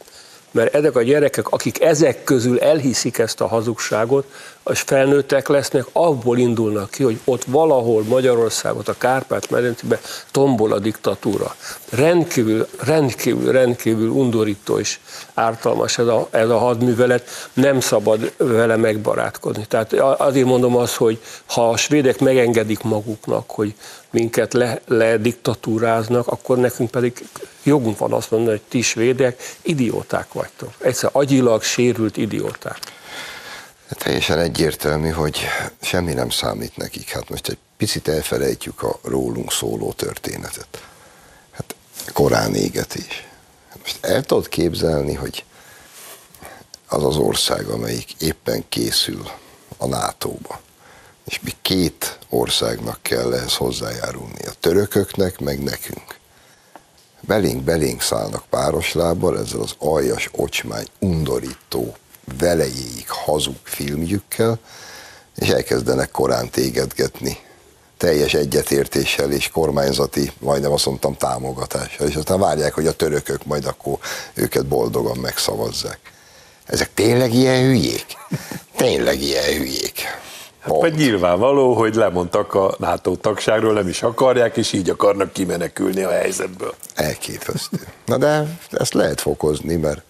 Mert 0.51 0.75
ezek 0.75 0.97
a 0.97 1.03
gyerekek, 1.03 1.49
akik 1.49 1.83
ezek 1.83 2.25
közül 2.25 2.61
elhiszik 2.61 3.19
ezt 3.19 3.41
a 3.41 3.47
hazugságot, 3.47 4.25
és 4.71 4.81
felnőttek 4.81 5.49
lesznek, 5.49 5.85
abból 5.93 6.39
indulnak 6.39 6.91
ki, 6.91 7.03
hogy 7.03 7.21
ott 7.25 7.45
valahol 7.45 8.03
Magyarországot, 8.03 8.89
a 8.89 8.95
Kárpát-medencében 8.99 9.99
tombol 10.31 10.73
a 10.73 10.79
diktatúra. 10.79 11.55
Rendkívül, 11.91 12.67
rendkívül, 12.81 13.53
rendkívül 13.53 14.09
undorító 14.09 14.79
és 14.79 14.99
ártalmas 15.35 15.99
ez 15.99 16.07
a, 16.07 16.29
ez 16.31 16.49
a 16.49 16.59
hadművelet, 16.59 17.29
nem 17.53 17.81
szabad 17.81 18.33
vele 18.37 18.77
megbarátkozni. 18.77 19.67
Tehát 19.69 19.93
azért 20.21 20.47
mondom 20.47 20.77
azt, 20.77 20.95
hogy 20.95 21.21
ha 21.47 21.71
a 21.71 21.77
svédek 21.77 22.21
megengedik 22.21 22.83
maguknak, 22.83 23.51
hogy 23.51 23.75
minket 24.11 24.53
le, 24.53 24.81
le 24.87 25.17
diktatúráznak, 25.17 26.27
akkor 26.27 26.59
nekünk 26.59 26.91
pedig 26.91 27.29
jogunk 27.63 27.99
van 27.99 28.13
azt 28.13 28.31
mondani, 28.31 28.57
hogy 28.57 28.67
ti 28.69 28.83
svédek 28.83 29.57
idióták 29.63 30.33
vagytok. 30.33 30.75
Egyszer 30.79 31.11
agyilag 31.13 31.63
sérült 31.63 32.17
idióták. 32.17 32.79
Teljesen 33.89 34.39
egyértelmű, 34.39 35.09
hogy 35.09 35.41
semmi 35.81 36.13
nem 36.13 36.31
számít 36.31 36.77
nekik. 36.77 37.11
Hát 37.11 37.29
most 37.29 37.49
egy 37.49 37.59
picit 37.77 38.09
elfelejtjük 38.09 38.83
a 38.83 38.99
rólunk 39.03 39.53
szóló 39.53 39.93
történetet. 39.93 40.89
Hát 41.51 41.75
korán 42.13 42.55
égetés. 42.55 43.27
Most 43.81 43.99
el 44.01 44.23
tudod 44.23 44.49
képzelni, 44.49 45.15
hogy 45.15 45.45
az 46.89 47.05
az 47.05 47.17
ország, 47.17 47.67
amelyik 47.67 48.13
éppen 48.19 48.65
készül 48.69 49.31
a 49.77 49.87
NATO-ba, 49.87 50.61
és 51.31 51.41
mi 51.41 51.51
két 51.63 52.19
országnak 52.29 52.99
kell 53.03 53.35
ehhez 53.35 53.55
hozzájárulni, 53.55 54.45
a 54.47 54.53
törököknek, 54.61 55.39
meg 55.39 55.63
nekünk. 55.63 56.19
Belénk, 57.21 57.63
belénk 57.63 58.01
szállnak 58.03 58.45
páros 58.51 58.93
lábbal 58.93 59.39
ezzel 59.39 59.61
az 59.61 59.75
aljas, 59.79 60.29
ocsmány, 60.33 60.87
undorító, 60.99 61.97
velejéig 62.39 63.09
hazug 63.09 63.57
filmjükkel, 63.63 64.59
és 65.37 65.49
elkezdenek 65.49 66.11
korán 66.11 66.51
tégedgetni 66.51 67.39
teljes 67.97 68.35
egyetértéssel 68.35 69.33
és 69.33 69.49
kormányzati, 69.49 70.33
majdnem 70.39 70.73
azt 70.73 70.87
mondtam 70.87 71.17
támogatással, 71.17 72.09
és 72.09 72.15
aztán 72.15 72.39
várják, 72.39 72.75
hogy 72.75 72.87
a 72.87 72.93
törökök 72.93 73.45
majd 73.45 73.65
akkor 73.65 73.99
őket 74.35 74.67
boldogan 74.67 75.19
megszavazzák. 75.19 75.99
Ezek 76.67 76.95
tényleg 76.95 77.35
ilyen 77.35 77.63
hülyék? 77.63 78.07
Tényleg 78.77 79.21
ilyen 79.21 79.57
hülyék. 79.57 79.90
Hát 80.61 80.73
vagy 80.73 80.95
nyilvánvaló, 80.95 81.75
hogy 81.75 81.95
lemondtak 81.95 82.55
a 82.55 82.75
NATO 82.79 83.17
tagságról, 83.17 83.73
nem 83.73 83.89
is 83.89 84.03
akarják, 84.03 84.57
és 84.57 84.73
így 84.73 84.91
akarnak 84.91 85.33
kimenekülni 85.33 86.03
a 86.03 86.11
helyzetből. 86.11 86.75
Elképesztő. 86.95 87.79
Na 88.07 88.17
de 88.17 88.59
ezt 88.71 88.95
lehet 88.95 89.21
fokozni, 89.21 89.77
mert 89.77 90.03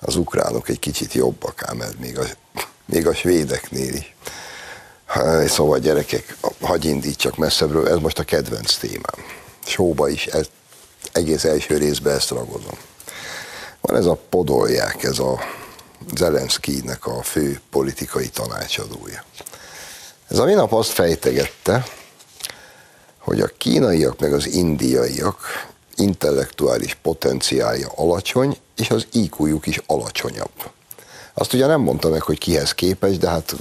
az 0.00 0.16
ukránok 0.16 0.68
egy 0.68 0.78
kicsit 0.78 1.12
jobbak 1.12 1.62
ám, 1.62 1.76
mert 1.76 1.98
még 1.98 2.18
a, 2.18 2.22
még 2.84 3.06
a 3.06 3.14
svédeknél 3.14 3.94
is. 3.94 4.14
Szóval 5.46 5.78
gyerekek, 5.78 6.36
hagyj 6.60 6.88
indítsak 6.88 7.36
messzebbről, 7.36 7.88
ez 7.88 7.98
most 7.98 8.18
a 8.18 8.24
kedvenc 8.24 8.76
témám. 8.76 9.26
Sóba 9.64 10.08
is, 10.08 10.26
ez, 10.26 10.46
egész 11.12 11.44
első 11.44 11.76
részben 11.76 12.14
ezt 12.14 12.30
ragadom. 12.30 12.78
Van 13.80 13.96
ez 13.96 14.06
a 14.06 14.18
podolják, 14.28 15.02
ez 15.02 15.18
a 15.18 15.40
Zelenszkijnek 16.14 17.06
a 17.06 17.22
fő 17.22 17.60
politikai 17.70 18.28
tanácsadója. 18.28 19.24
Ez 20.32 20.38
a 20.38 20.44
minap 20.44 20.72
azt 20.72 20.90
fejtegette, 20.90 21.84
hogy 23.18 23.40
a 23.40 23.50
kínaiak 23.58 24.20
meg 24.20 24.32
az 24.32 24.46
indiaiak 24.46 25.68
intellektuális 25.94 26.94
potenciálja 26.94 27.88
alacsony, 27.96 28.56
és 28.76 28.90
az 28.90 29.06
iq 29.12 29.60
is 29.64 29.80
alacsonyabb. 29.86 30.70
Azt 31.34 31.52
ugye 31.52 31.66
nem 31.66 31.80
mondta 31.80 32.08
meg, 32.08 32.22
hogy 32.22 32.38
kihez 32.38 32.74
képes, 32.74 33.18
de 33.18 33.28
hát 33.28 33.54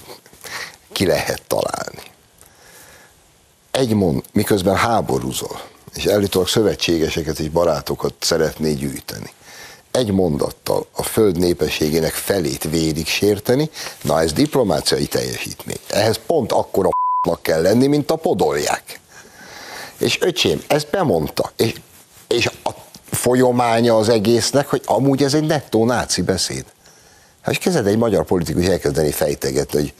ki 0.92 1.06
lehet 1.06 1.42
találni. 1.48 2.04
Egy 3.72 3.94
mond, 3.94 4.24
miközben 4.34 4.76
háborúzol, 4.76 5.62
és 5.94 6.06
előttek 6.06 6.48
szövetségeseket 6.48 7.40
és 7.40 7.50
barátokat 7.50 8.14
szeretné 8.20 8.74
gyűjteni. 8.74 9.34
Egy 9.92 10.12
mondattal 10.12 10.86
a 10.92 11.04
föld 11.04 11.38
népességének 11.38 12.14
felét 12.14 12.64
vérig 12.64 13.08
sérteni, 13.08 13.70
na 14.02 14.22
ez 14.22 14.34
diplomáciai 14.34 15.06
teljesítmény. 15.06 15.80
Ehhez 15.90 16.20
pont 16.26 16.52
akkor 16.52 16.86
a 16.86 16.92
kell 17.42 17.62
lenni, 17.62 17.88
mint 17.88 18.12
a 18.12 18.16
podolják. 18.16 19.00
És 19.98 20.22
öcsém, 20.22 20.64
ezt 20.68 20.90
bemondta. 20.90 21.52
És, 21.56 21.74
és 22.28 22.46
a 22.64 22.70
folyománya 23.12 23.98
az 23.98 24.10
egésznek, 24.10 24.68
hogy 24.68 24.82
amúgy 24.86 25.24
ez 25.24 25.34
egy 25.34 25.46
nettó 25.46 25.86
náci 25.86 26.22
beszéd. 26.22 26.66
Hát 27.42 27.54
és 27.54 27.58
kezded 27.58 27.88
egy 27.88 27.98
magyar 27.98 28.26
politikus 28.26 28.66
elkezdeni 28.66 29.12
fejtegetni, 29.12 29.80
hogy 29.80 29.94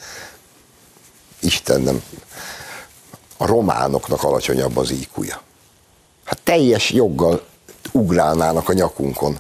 Istenem, 1.40 2.04
a 3.38 3.46
románoknak 3.46 4.24
alacsonyabb 4.24 4.78
az 4.78 4.92
íkúja. 4.92 5.42
Hát 6.24 6.40
teljes 6.44 6.92
joggal 6.92 7.46
ugrálnának 7.92 8.70
a 8.70 8.74
nyakunkon. 8.74 9.40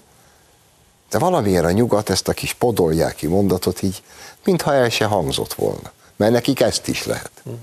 De 1.12 1.20
valamiért 1.20 1.66
a 1.66 1.72
nyugat 1.72 2.10
ezt 2.10 2.28
a 2.28 2.34
kis 2.34 2.54
podoljáki 2.54 3.28
mondatot 3.28 3.82
így, 3.82 4.04
mintha 4.44 4.74
el 4.74 4.90
se 4.90 5.06
hangzott 5.06 5.54
volna. 5.54 5.92
Mert 6.16 6.32
nekik 6.32 6.60
ezt 6.60 6.88
is 6.88 7.06
lehet. 7.06 7.32
Hmm. 7.44 7.60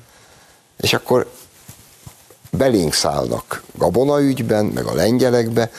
És 0.81 0.93
akkor 0.93 1.31
belénk 2.51 2.93
szállnak 2.93 3.63
gabonaügyben, 3.75 4.65
meg 4.65 4.85
a 4.85 4.95
lengyelekbe, 4.95 5.71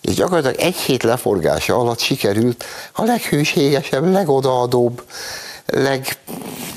és 0.00 0.14
gyakorlatilag 0.14 0.56
egy 0.56 0.76
hét 0.76 1.02
leforgása 1.02 1.76
alatt 1.76 1.98
sikerült 1.98 2.64
a 2.92 3.04
leghűségesebb, 3.04 4.12
legodaadóbb, 4.12 5.02
leg, 5.66 6.06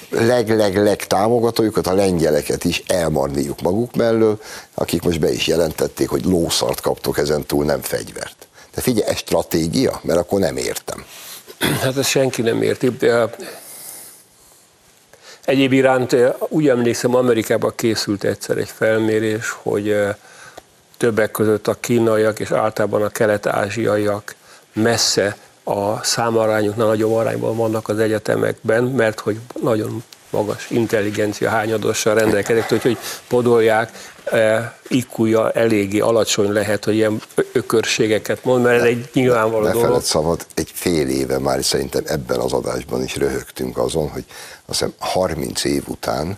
leg, 0.09 0.49
leg, 0.49 0.77
leg 0.77 1.07
támogatójukat, 1.07 1.87
a 1.87 1.93
lengyeleket 1.93 2.63
is 2.63 2.83
elmarniuk 2.87 3.61
maguk 3.61 3.95
mellől, 3.95 4.41
akik 4.73 5.01
most 5.01 5.19
be 5.19 5.31
is 5.31 5.47
jelentették, 5.47 6.09
hogy 6.09 6.25
lószart 6.25 6.81
kaptok 6.81 7.17
ezen 7.17 7.45
túl, 7.45 7.65
nem 7.65 7.81
fegyvert. 7.81 8.47
De 8.75 8.81
figyelj, 8.81 9.09
ez 9.09 9.17
stratégia? 9.17 9.99
Mert 10.03 10.19
akkor 10.19 10.39
nem 10.39 10.57
értem. 10.57 11.05
Hát 11.81 11.97
ezt 11.97 12.09
senki 12.09 12.41
nem 12.41 12.61
érti, 12.61 12.89
de 12.89 13.35
egyéb 15.45 15.71
iránt 15.71 16.15
úgy 16.47 16.67
emlékszem, 16.67 17.15
Amerikában 17.15 17.73
készült 17.75 18.23
egyszer 18.23 18.57
egy 18.57 18.69
felmérés, 18.69 19.55
hogy 19.61 19.95
többek 20.97 21.31
között 21.31 21.67
a 21.67 21.77
kínaiak 21.79 22.39
és 22.39 22.51
általában 22.51 23.03
a 23.03 23.09
kelet-ázsiaiak 23.09 24.35
messze 24.73 25.37
a 25.63 26.03
számarányoknál 26.03 26.87
nagyobb 26.87 27.13
arányban 27.13 27.55
vannak 27.55 27.89
az 27.89 27.99
egyetemekben, 27.99 28.83
mert 28.83 29.19
hogy 29.19 29.39
nagyon 29.61 30.03
magas 30.33 30.69
intelligencia 30.69 31.49
hányadossal 31.49 32.15
rendelkezik, 32.15 32.71
úgyhogy 32.71 32.97
podolják, 33.27 34.11
e, 34.25 34.75
ikúja 34.87 35.51
eléggé 35.51 35.99
alacsony 35.99 36.51
lehet, 36.51 36.85
hogy 36.85 36.95
ilyen 36.95 37.21
ökörségeket 37.51 38.43
mond, 38.43 38.63
mert 38.63 38.79
ez 38.79 38.83
egy 38.83 39.09
nyilvánvaló 39.13 39.65
ne 39.65 39.71
dolog. 39.71 39.91
Ne 39.91 39.99
szabad, 39.99 40.45
egy 40.53 40.71
fél 40.73 41.09
éve 41.09 41.39
már 41.39 41.63
szerintem 41.63 42.03
ebben 42.05 42.39
az 42.39 42.53
adásban 42.53 43.03
is 43.03 43.15
röhögtünk 43.15 43.77
azon, 43.77 44.09
hogy 44.09 44.23
azt 44.65 44.79
hiszem 44.79 44.93
30 44.97 45.63
év 45.63 45.83
után 45.87 46.37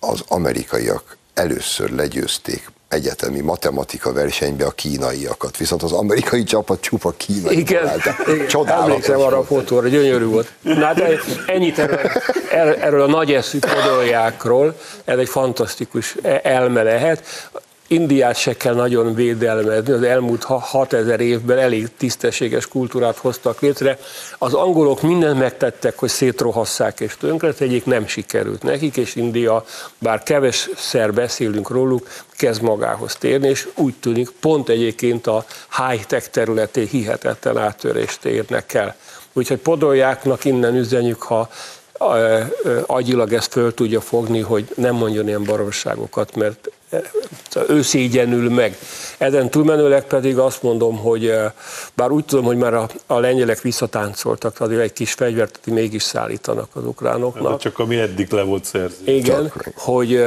az 0.00 0.24
amerikaiak 0.28 1.18
először 1.34 1.90
legyőzték 1.90 2.70
egyetemi 2.90 3.40
matematika 3.40 4.12
versenybe 4.12 4.64
a 4.64 4.70
kínaiakat, 4.70 5.56
viszont 5.56 5.82
az 5.82 5.92
amerikai 5.92 6.44
csapat 6.44 6.80
csupa 6.80 7.10
kínai. 7.10 7.58
Igen, 7.58 7.90
igen. 8.28 8.68
emlékszem 8.68 9.20
arra 9.20 9.38
a 9.38 9.44
fotóra, 9.44 9.88
gyönyörű 9.88 10.24
volt. 10.24 10.52
Na 10.62 10.84
hát 10.84 11.02
ennyit 11.46 11.78
erről, 11.78 12.74
erről 12.74 13.02
a 13.02 13.06
nagy 13.06 13.32
eszű 13.32 13.58
podoljákról, 13.58 14.76
ez 15.04 15.18
egy 15.18 15.28
fantasztikus 15.28 16.14
elme 16.42 16.82
lehet. 16.82 17.50
Indiát 17.92 18.36
se 18.36 18.56
kell 18.56 18.74
nagyon 18.74 19.14
védelmezni, 19.14 19.92
az 19.92 20.02
elmúlt 20.02 20.42
6000 20.44 21.20
évben 21.20 21.58
elég 21.58 21.88
tisztességes 21.96 22.66
kultúrát 22.68 23.16
hoztak 23.16 23.60
létre. 23.60 23.98
Az 24.38 24.54
angolok 24.54 25.02
mindent 25.02 25.38
megtettek, 25.38 25.98
hogy 25.98 26.08
szétrohasszák 26.08 27.00
és 27.00 27.16
tönkretegyék, 27.16 27.84
nem 27.84 28.06
sikerült 28.06 28.62
nekik, 28.62 28.96
és 28.96 29.14
India, 29.14 29.64
bár 29.98 30.22
kevesszer 30.22 31.14
beszélünk 31.14 31.70
róluk, 31.70 32.08
kezd 32.36 32.62
magához 32.62 33.16
térni, 33.16 33.48
és 33.48 33.68
úgy 33.74 33.94
tűnik, 34.00 34.30
pont 34.40 34.68
egyébként 34.68 35.26
a 35.26 35.44
high-tech 35.76 36.28
területén 36.28 36.86
hihetetlen 36.86 37.58
áttörést 37.58 38.24
érnek 38.24 38.74
el. 38.74 38.96
Úgyhogy 39.32 39.58
podoljáknak 39.58 40.44
innen 40.44 40.76
üzenjük, 40.76 41.22
ha 41.22 41.48
agyilag 42.86 43.32
ezt 43.32 43.52
föl 43.52 43.74
tudja 43.74 44.00
fogni, 44.00 44.40
hogy 44.40 44.68
nem 44.76 44.94
mondjon 44.94 45.28
ilyen 45.28 45.44
baromságokat, 45.44 46.36
mert 46.36 46.70
ő 47.68 47.82
szégyenül 47.82 48.50
meg. 48.50 48.76
Ezen 49.18 49.50
túlmenőleg 49.50 50.04
pedig 50.04 50.38
azt 50.38 50.62
mondom, 50.62 50.98
hogy 50.98 51.32
bár 51.94 52.10
úgy 52.10 52.24
tudom, 52.24 52.44
hogy 52.44 52.56
már 52.56 52.74
a, 52.74 52.88
a 53.06 53.18
lengyelek 53.18 53.60
visszatáncoltak, 53.60 54.60
azért 54.60 54.80
egy 54.80 54.92
kis 54.92 55.12
fegyvert 55.12 55.60
mégis 55.66 56.02
szállítanak 56.02 56.68
az 56.72 56.84
ukránoknak. 56.84 57.50
Hát 57.50 57.60
csak 57.60 57.78
ami 57.78 57.96
eddig 57.96 58.32
le 58.32 58.42
volt 58.42 58.64
szerző. 58.64 58.96
Igen, 59.04 59.42
csak. 59.42 59.72
hogy 59.74 60.24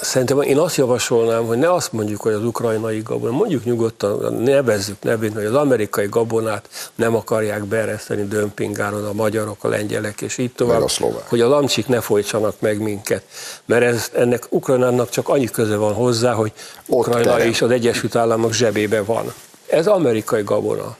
Szerintem 0.00 0.40
én 0.40 0.58
azt 0.58 0.76
javasolnám, 0.76 1.44
hogy 1.44 1.58
ne 1.58 1.72
azt 1.72 1.92
mondjuk, 1.92 2.20
hogy 2.20 2.32
az 2.32 2.44
ukrajnai 2.44 3.00
gabon, 3.00 3.32
mondjuk 3.32 3.64
nyugodtan, 3.64 4.34
nevezzük 4.34 5.02
nevén, 5.02 5.32
hogy 5.32 5.44
az 5.44 5.54
amerikai 5.54 6.06
gabonát 6.06 6.68
nem 6.94 7.14
akarják 7.14 7.64
beereszteni 7.64 8.26
dömpingáron 8.26 9.04
a 9.04 9.12
magyarok, 9.12 9.64
a 9.64 9.68
lengyelek, 9.68 10.20
és 10.20 10.38
így 10.38 10.52
tovább, 10.52 10.82
a 10.82 10.88
hogy 11.28 11.40
a 11.40 11.48
lamcsik 11.48 11.86
ne 11.86 12.00
folytsanak 12.00 12.60
meg 12.60 12.80
minket. 12.80 13.22
Mert 13.64 13.82
ez, 13.82 14.10
ennek 14.14 14.46
Ukrajnának 14.48 15.10
csak 15.10 15.28
annyi 15.28 15.50
köze 15.50 15.76
van 15.76 15.94
hozzá, 15.94 16.32
hogy 16.32 16.52
Ukrajna 16.86 17.44
is 17.44 17.62
az 17.62 17.70
Egyesült 17.70 18.16
Államok 18.16 18.52
zsebébe 18.52 19.02
van. 19.02 19.32
Ez 19.66 19.86
amerikai 19.86 20.42
gabona. 20.42 20.96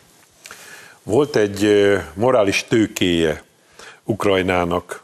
Volt 1.02 1.36
egy 1.36 1.70
morális 2.14 2.64
tőkéje 2.68 3.42
Ukrajnának 4.04 5.02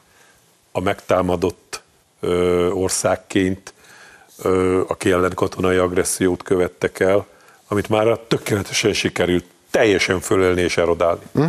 a 0.72 0.80
megtámadott 0.80 1.61
országként, 2.72 3.74
aki 4.86 5.10
ellen 5.10 5.32
katonai 5.34 5.76
agressziót 5.76 6.42
követtek 6.42 7.00
el, 7.00 7.26
amit 7.68 7.88
már 7.88 8.18
tökéletesen 8.18 8.92
sikerült 8.92 9.44
teljesen 9.70 10.20
fölelni 10.20 10.60
és 10.60 10.76
erodálni. 10.76 11.22
Mm. 11.38 11.44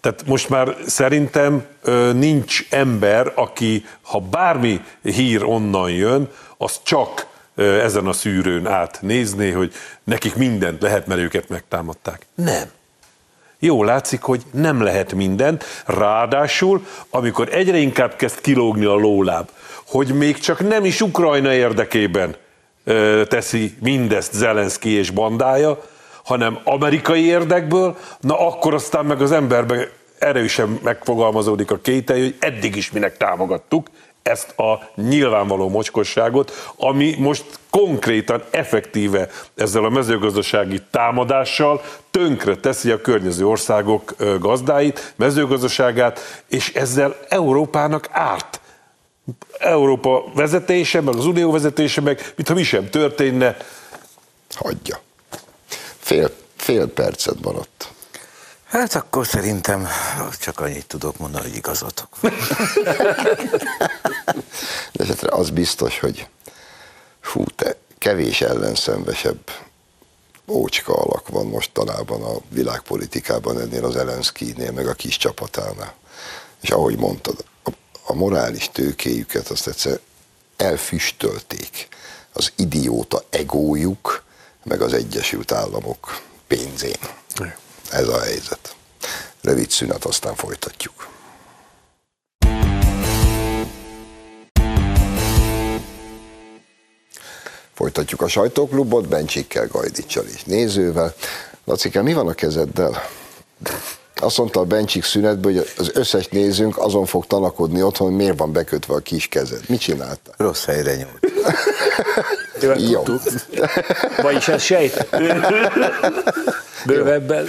Tehát 0.00 0.26
most 0.26 0.48
már 0.48 0.76
szerintem 0.86 1.66
nincs 2.12 2.66
ember, 2.70 3.32
aki, 3.34 3.86
ha 4.02 4.20
bármi 4.20 4.80
hír 5.02 5.44
onnan 5.44 5.90
jön, 5.90 6.30
az 6.56 6.80
csak 6.82 7.26
ezen 7.56 8.06
a 8.06 8.12
szűrőn 8.12 8.66
át 8.66 8.98
nézné, 9.02 9.50
hogy 9.50 9.72
nekik 10.04 10.34
mindent 10.34 10.82
lehet, 10.82 11.06
mert 11.06 11.20
őket 11.20 11.48
megtámadták. 11.48 12.26
Nem. 12.34 12.70
Jó 13.58 13.84
látszik, 13.84 14.22
hogy 14.22 14.42
nem 14.50 14.82
lehet 14.82 15.12
mindent, 15.12 15.64
ráadásul, 15.86 16.86
amikor 17.10 17.48
egyre 17.48 17.76
inkább 17.76 18.16
kezd 18.16 18.40
kilógni 18.40 18.84
a 18.84 18.94
lóláb, 18.94 19.48
hogy 19.86 20.14
még 20.14 20.38
csak 20.38 20.68
nem 20.68 20.84
is 20.84 21.00
Ukrajna 21.00 21.52
érdekében 21.52 22.36
teszi 23.28 23.74
mindezt 23.80 24.32
Zelenszky 24.32 24.90
és 24.90 25.10
bandája, 25.10 25.82
hanem 26.24 26.58
amerikai 26.64 27.24
érdekből, 27.24 27.96
na 28.20 28.46
akkor 28.46 28.74
aztán 28.74 29.04
meg 29.04 29.22
az 29.22 29.32
emberben 29.32 29.88
erősen 30.18 30.78
megfogalmazódik 30.82 31.70
a 31.70 31.78
kételj, 31.82 32.20
hogy 32.22 32.36
eddig 32.38 32.76
is 32.76 32.90
minek 32.90 33.16
támogattuk 33.16 33.86
ezt 34.22 34.58
a 34.58 34.90
nyilvánvaló 34.94 35.68
mocskosságot, 35.68 36.72
ami 36.76 37.14
most 37.18 37.44
konkrétan, 37.70 38.42
effektíve 38.50 39.28
ezzel 39.54 39.84
a 39.84 39.88
mezőgazdasági 39.88 40.82
támadással 40.90 41.82
tönkre 42.10 42.56
teszi 42.56 42.90
a 42.90 43.00
környező 43.00 43.46
országok 43.46 44.14
gazdáit, 44.40 45.12
mezőgazdaságát, 45.16 46.42
és 46.48 46.72
ezzel 46.74 47.16
Európának 47.28 48.08
árt. 48.10 48.60
Európa 49.58 50.24
vezetése, 50.34 51.00
meg 51.00 51.16
az 51.16 51.26
Unió 51.26 51.50
vezetése, 51.50 52.00
meg 52.00 52.32
mintha 52.36 52.54
mi 52.54 52.62
sem 52.62 52.90
történne. 52.90 53.56
Hagyja. 54.50 55.00
Fél, 55.98 56.30
fél 56.56 56.88
percet 56.88 57.40
maradt. 57.42 57.88
Hát 58.64 58.94
akkor 58.94 59.26
szerintem 59.26 59.88
csak 60.40 60.60
annyit 60.60 60.86
tudok 60.86 61.18
mondani, 61.18 61.44
hogy 61.44 61.56
igazatok. 61.56 62.08
De 64.92 65.02
esetre 65.04 65.36
az 65.36 65.50
biztos, 65.50 66.00
hogy 66.00 66.26
fú, 67.20 67.44
te 67.44 67.76
kevés 67.98 68.40
ellenszenvesebb 68.40 69.50
ócska 70.46 70.92
alak 70.92 71.28
van 71.28 71.46
mostanában 71.46 72.22
a 72.22 72.36
világpolitikában 72.48 73.60
ennél 73.60 73.84
az 73.84 73.96
Elenszkinél, 73.96 74.72
meg 74.72 74.86
a 74.86 74.94
kis 74.94 75.16
csapatánál. 75.16 75.94
És 76.60 76.70
ahogy 76.70 76.96
mondtad, 76.96 77.44
a 78.06 78.14
morális 78.14 78.70
tőkéjüket 78.72 79.48
azt 79.48 79.66
egyszer 79.66 80.00
elfüstölték 80.56 81.88
az 82.32 82.52
idióta 82.56 83.24
egójuk, 83.30 84.24
meg 84.64 84.80
az 84.80 84.92
Egyesült 84.92 85.52
Államok 85.52 86.22
pénzén. 86.46 86.98
Ez 87.90 88.08
a 88.08 88.20
helyzet. 88.20 88.76
Rövid 89.40 89.70
szünet, 89.70 90.04
aztán 90.04 90.34
folytatjuk. 90.34 91.08
Folytatjuk 97.74 98.20
a 98.20 98.28
sajtóklubot, 98.28 99.08
Bencsikkel, 99.08 99.66
Gajdicsal 99.66 100.24
és 100.24 100.42
nézővel. 100.44 101.14
Lacike, 101.64 102.02
mi 102.02 102.12
van 102.12 102.28
a 102.28 102.34
kezeddel? 102.34 103.02
Azt 104.24 104.38
mondta 104.38 104.60
a 104.60 104.64
Bencsik 104.64 105.04
szünetben, 105.04 105.52
hogy 105.52 105.68
az 105.78 105.90
összes 105.94 106.28
nézőnk 106.28 106.78
azon 106.78 107.06
fog 107.06 107.26
tanakodni 107.26 107.82
otthon, 107.82 108.08
hogy 108.08 108.16
miért 108.16 108.38
van 108.38 108.52
bekötve 108.52 108.94
a 108.94 108.98
kis 108.98 109.28
kezed. 109.28 109.60
Mit 109.68 109.80
csináltál? 109.80 110.34
Rossz 110.36 110.64
helyre 110.64 110.94
nyúlt. 110.94 111.32
Jó. 112.90 113.02
Vagyis 114.22 114.48
ez 114.48 114.62
sejt. 114.62 115.06
Bővebben. 116.86 117.48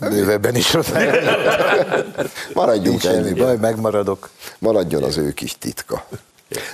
Bővebben 0.00 0.54
is 0.54 0.72
rossz 0.72 0.90
helyre. 0.90 1.36
Maradjunk 2.54 3.04
ennyiben. 3.04 3.46
baj, 3.46 3.56
megmaradok. 3.56 4.28
Maradjon 4.58 5.02
az 5.02 5.16
ő 5.16 5.32
kis 5.32 5.58
titka. 5.58 6.06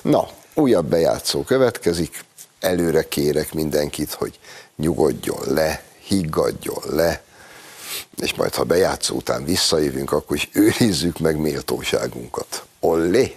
Na, 0.02 0.28
újabb 0.54 0.86
bejátszó 0.86 1.42
következik. 1.42 2.24
Előre 2.60 3.02
kérek 3.02 3.54
mindenkit, 3.54 4.12
hogy 4.12 4.38
nyugodjon 4.76 5.40
le, 5.46 5.82
higgadjon 6.06 6.82
le, 6.90 7.22
és 8.16 8.34
majd 8.34 8.54
ha 8.54 8.64
bejátszó 8.64 9.16
után 9.16 9.44
visszajövünk, 9.44 10.12
akkor 10.12 10.36
is 10.36 10.48
őrizzük 10.52 11.18
meg 11.18 11.36
méltóságunkat. 11.36 12.64
Ollé! 12.80 13.36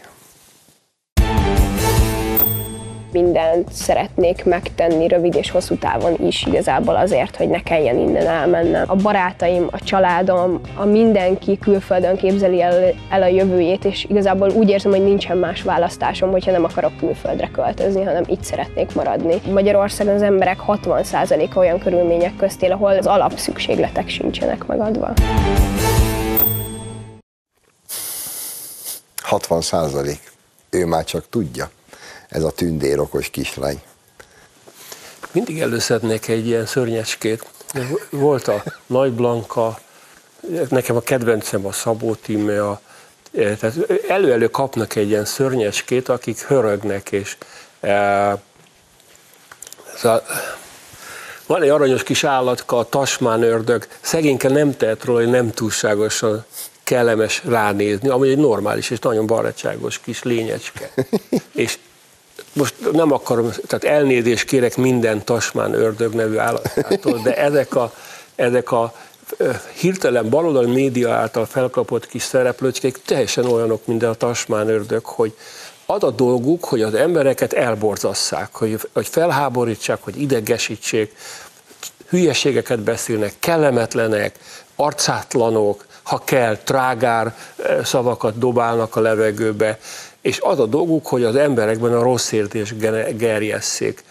Mindent 3.11 3.71
szeretnék 3.71 4.45
megtenni 4.45 5.07
rövid 5.07 5.35
és 5.35 5.51
hosszú 5.51 5.75
távon 5.75 6.15
is 6.25 6.45
igazából 6.45 6.95
azért, 6.95 7.35
hogy 7.35 7.49
ne 7.49 7.63
kelljen 7.63 7.97
innen 7.97 8.27
elmennem. 8.27 8.83
A 8.87 8.95
barátaim, 8.95 9.67
a 9.71 9.83
családom, 9.83 10.61
a 10.75 10.85
mindenki 10.85 11.57
külföldön 11.57 12.15
képzeli 12.15 12.61
el, 12.61 12.93
el 13.09 13.21
a 13.21 13.27
jövőjét, 13.27 13.85
és 13.85 14.05
igazából 14.09 14.49
úgy 14.49 14.69
érzem, 14.69 14.91
hogy 14.91 15.03
nincsen 15.03 15.37
más 15.37 15.61
választásom, 15.61 16.31
hogyha 16.31 16.51
nem 16.51 16.63
akarok 16.63 16.97
külföldre 16.97 17.49
költözni, 17.51 18.03
hanem 18.03 18.23
itt 18.27 18.43
szeretnék 18.43 18.95
maradni. 18.95 19.41
Magyarországon 19.51 20.13
az 20.13 20.21
emberek 20.21 20.59
60%-a 20.67 21.57
olyan 21.57 21.79
körülmények 21.79 22.35
közt 22.35 22.63
él, 22.63 22.71
ahol 22.71 22.97
az 22.97 23.07
alapszükségletek 23.07 24.09
sincsenek 24.09 24.65
megadva. 24.65 25.13
60 29.29 29.61
százalék. 29.61 30.31
Ő 30.69 30.85
már 30.85 31.03
csak 31.03 31.29
tudja. 31.29 31.69
Ez 32.29 32.43
a 32.43 32.51
tündér 32.51 32.99
okos 32.99 33.29
kislány. 33.29 33.81
Mindig 35.31 35.61
előszednék 35.61 36.27
egy 36.27 36.47
ilyen 36.47 36.65
szörnyecskét. 36.65 37.45
Volt 38.09 38.47
a 38.47 38.63
Nagy 38.85 39.11
Blanka, 39.11 39.79
nekem 40.69 40.95
a 40.95 40.99
kedvencem 41.01 41.65
a 41.65 41.71
Szabó 41.71 42.15
Tímea, 42.15 42.81
tehát 43.31 43.75
elő-elő 44.07 44.47
kapnak 44.47 44.95
egy 44.95 45.09
ilyen 45.09 45.25
szörnyecskét, 45.25 46.09
akik 46.09 46.39
hörögnek, 46.39 47.11
és 47.11 47.37
e, 47.79 47.91
ez 49.95 50.05
a, 50.05 50.23
van 51.45 51.61
egy 51.61 51.69
aranyos 51.69 52.03
kis 52.03 52.23
állatka, 52.23 52.77
a 52.77 52.89
tasmán 52.89 53.43
ördög, 53.43 53.87
szegényke 54.01 54.49
nem 54.49 54.77
tehet 54.77 55.03
róla, 55.03 55.19
hogy 55.19 55.29
nem 55.29 55.51
túlságosan 55.51 56.45
kellemes 56.83 57.41
ránézni, 57.45 58.09
ami 58.09 58.29
egy 58.29 58.37
normális 58.37 58.89
és 58.89 58.99
nagyon 58.99 59.25
barátságos 59.25 59.99
kis 59.99 60.23
lényecske. 60.23 60.91
és 61.53 61.77
most 62.53 62.75
nem 62.91 63.11
akarom, 63.11 63.51
tehát 63.67 63.83
elnézést 63.83 64.45
kérek 64.45 64.77
minden 64.77 65.25
tasmán 65.25 65.73
ördög 65.73 66.13
nevű 66.13 66.37
állatától, 66.37 67.19
de 67.23 67.35
ezek 67.35 67.75
a, 67.75 67.93
ezek 68.35 68.71
a 68.71 68.93
hirtelen 69.79 70.29
baloldali 70.29 70.71
média 70.71 71.13
által 71.13 71.45
felkapott 71.45 72.07
kis 72.07 72.23
szereplőcskék 72.23 73.01
teljesen 73.05 73.45
olyanok, 73.45 73.85
mint 73.85 74.03
a 74.03 74.13
tasmán 74.13 74.69
ördög, 74.69 75.05
hogy 75.05 75.33
az 75.85 76.03
a 76.03 76.11
dolguk, 76.11 76.65
hogy 76.65 76.81
az 76.81 76.93
embereket 76.93 77.53
elborzasszák, 77.53 78.55
hogy, 78.55 78.79
hogy 78.93 79.07
felháborítsák, 79.07 79.99
hogy 80.01 80.21
idegesítsék, 80.21 81.15
hülyeségeket 82.09 82.79
beszélnek, 82.79 83.33
kellemetlenek, 83.39 84.39
arcátlanok, 84.75 85.85
ha 86.03 86.21
kell, 86.23 86.57
trágár 86.57 87.35
szavakat 87.83 88.37
dobálnak 88.37 88.95
a 88.95 89.01
levegőbe, 89.01 89.79
és 90.21 90.39
az 90.41 90.59
a 90.59 90.65
dolguk, 90.65 91.07
hogy 91.07 91.23
az 91.23 91.35
emberekben 91.35 91.93
a 91.93 92.01
rossz 92.01 92.33
gene- 92.77 93.17
gerjesszék. 93.17 94.03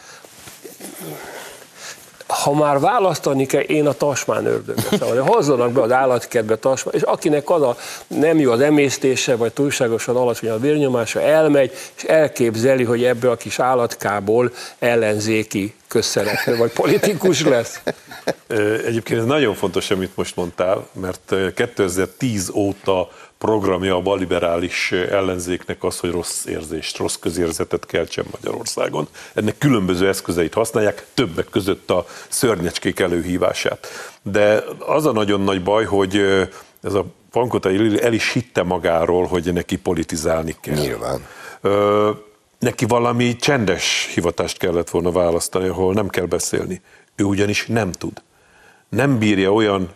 Ha 2.26 2.52
már 2.52 2.80
választani 2.80 3.46
kell, 3.46 3.60
én 3.60 3.86
a 3.86 3.92
tasmán 3.92 4.46
ördögöt 4.46 4.98
szóval 4.98 5.22
hozzanak 5.22 5.72
be 5.72 5.82
az 5.82 5.92
állatkertbe 5.92 6.56
tasmán, 6.56 6.94
és 6.94 7.02
akinek 7.02 7.50
az 7.50 7.62
a 7.62 7.76
nem 8.06 8.38
jó 8.38 8.50
az 8.50 8.60
emésztése, 8.60 9.36
vagy 9.36 9.52
túlságosan 9.52 10.16
alacsony 10.16 10.48
a 10.48 10.58
vérnyomása, 10.58 11.20
elmegy, 11.20 11.72
és 11.96 12.02
elképzeli, 12.02 12.84
hogy 12.84 13.04
ebből 13.04 13.30
a 13.30 13.36
kis 13.36 13.58
állatkából 13.58 14.52
ellenzéki 14.78 15.74
közszereplő, 15.88 16.56
vagy 16.56 16.72
politikus 16.72 17.42
lesz. 17.42 17.80
Egyébként 18.86 19.20
ez 19.20 19.26
nagyon 19.26 19.54
fontos, 19.54 19.90
amit 19.90 20.16
most 20.16 20.36
mondtál, 20.36 20.86
mert 20.92 21.20
ö, 21.28 21.52
2010 21.52 22.50
óta 22.54 23.08
programja 23.38 23.94
a 23.94 24.00
baliberális 24.00 24.92
ellenzéknek 24.92 25.84
az, 25.84 25.98
hogy 25.98 26.10
rossz 26.10 26.44
érzést, 26.44 26.96
rossz 26.96 27.16
közérzetet 27.16 27.86
keltsen 27.86 28.24
Magyarországon. 28.30 29.08
Ennek 29.34 29.58
különböző 29.58 30.08
eszközeit 30.08 30.54
használják, 30.54 31.06
többek 31.14 31.46
között 31.50 31.90
a 31.90 32.06
szörnyecskék 32.28 33.00
előhívását. 33.00 33.86
De 34.22 34.64
az 34.78 35.06
a 35.06 35.12
nagyon 35.12 35.40
nagy 35.40 35.62
baj, 35.62 35.84
hogy 35.84 36.16
ez 36.82 36.94
a 36.94 37.04
Pankota 37.30 37.68
Lili 37.68 38.02
el 38.02 38.12
is 38.12 38.32
hitte 38.32 38.62
magáról, 38.62 39.26
hogy 39.26 39.52
neki 39.52 39.76
politizálni 39.76 40.56
kell. 40.60 40.76
Nyilván. 40.76 41.26
Ö, 41.60 42.10
neki 42.58 42.84
valami 42.84 43.36
csendes 43.36 44.10
hivatást 44.14 44.58
kellett 44.58 44.90
volna 44.90 45.10
választani, 45.10 45.68
ahol 45.68 45.92
nem 45.92 46.08
kell 46.08 46.26
beszélni. 46.26 46.80
Ő 47.16 47.24
ugyanis 47.24 47.66
nem 47.66 47.92
tud. 47.92 48.22
Nem 48.88 49.18
bírja 49.18 49.52
olyan 49.52 49.90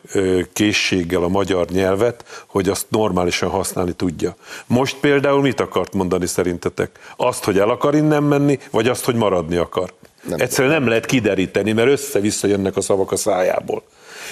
készséggel 0.52 1.22
a 1.22 1.28
magyar 1.28 1.66
nyelvet, 1.66 2.44
hogy 2.46 2.68
azt 2.68 2.86
normálisan 2.88 3.48
használni 3.48 3.92
tudja. 3.92 4.36
Most 4.66 4.96
például 5.00 5.40
mit 5.40 5.60
akart 5.60 5.92
mondani 5.92 6.26
szerintetek? 6.26 6.98
Azt, 7.16 7.44
hogy 7.44 7.58
el 7.58 7.70
akar 7.70 7.94
innen 7.94 8.22
menni, 8.22 8.58
vagy 8.70 8.88
azt, 8.88 9.04
hogy 9.04 9.14
maradni 9.14 9.56
akar? 9.56 9.92
Nem 10.22 10.40
Egyszerűen 10.40 10.74
nem 10.74 10.88
lehet 10.88 11.06
kideríteni, 11.06 11.72
mert 11.72 11.88
össze-vissza 11.88 12.46
jönnek 12.46 12.76
a 12.76 12.80
szavak 12.80 13.12
a 13.12 13.16
szájából. 13.16 13.82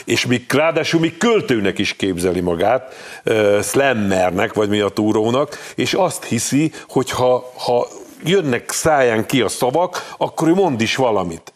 És 0.05 0.27
még 0.27 0.53
ráadásul 0.53 1.01
még 1.01 1.17
költőnek 1.17 1.79
is 1.79 1.97
képzeli 1.97 2.41
magát, 2.41 2.95
uh, 3.25 3.63
slammernek, 3.63 4.53
vagy 4.53 4.69
mi 4.69 4.81
a 4.81 4.89
túrónak, 4.89 5.59
és 5.75 5.95
azt 5.95 6.25
hiszi, 6.25 6.73
hogy 6.89 7.11
ha, 7.11 7.53
ha 7.57 7.89
jönnek 8.25 8.71
száján 8.71 9.27
ki 9.27 9.41
a 9.41 9.49
szavak, 9.49 10.15
akkor 10.19 10.49
ő 10.49 10.55
mond 10.55 10.81
is 10.81 10.97
valamit. 10.97 11.53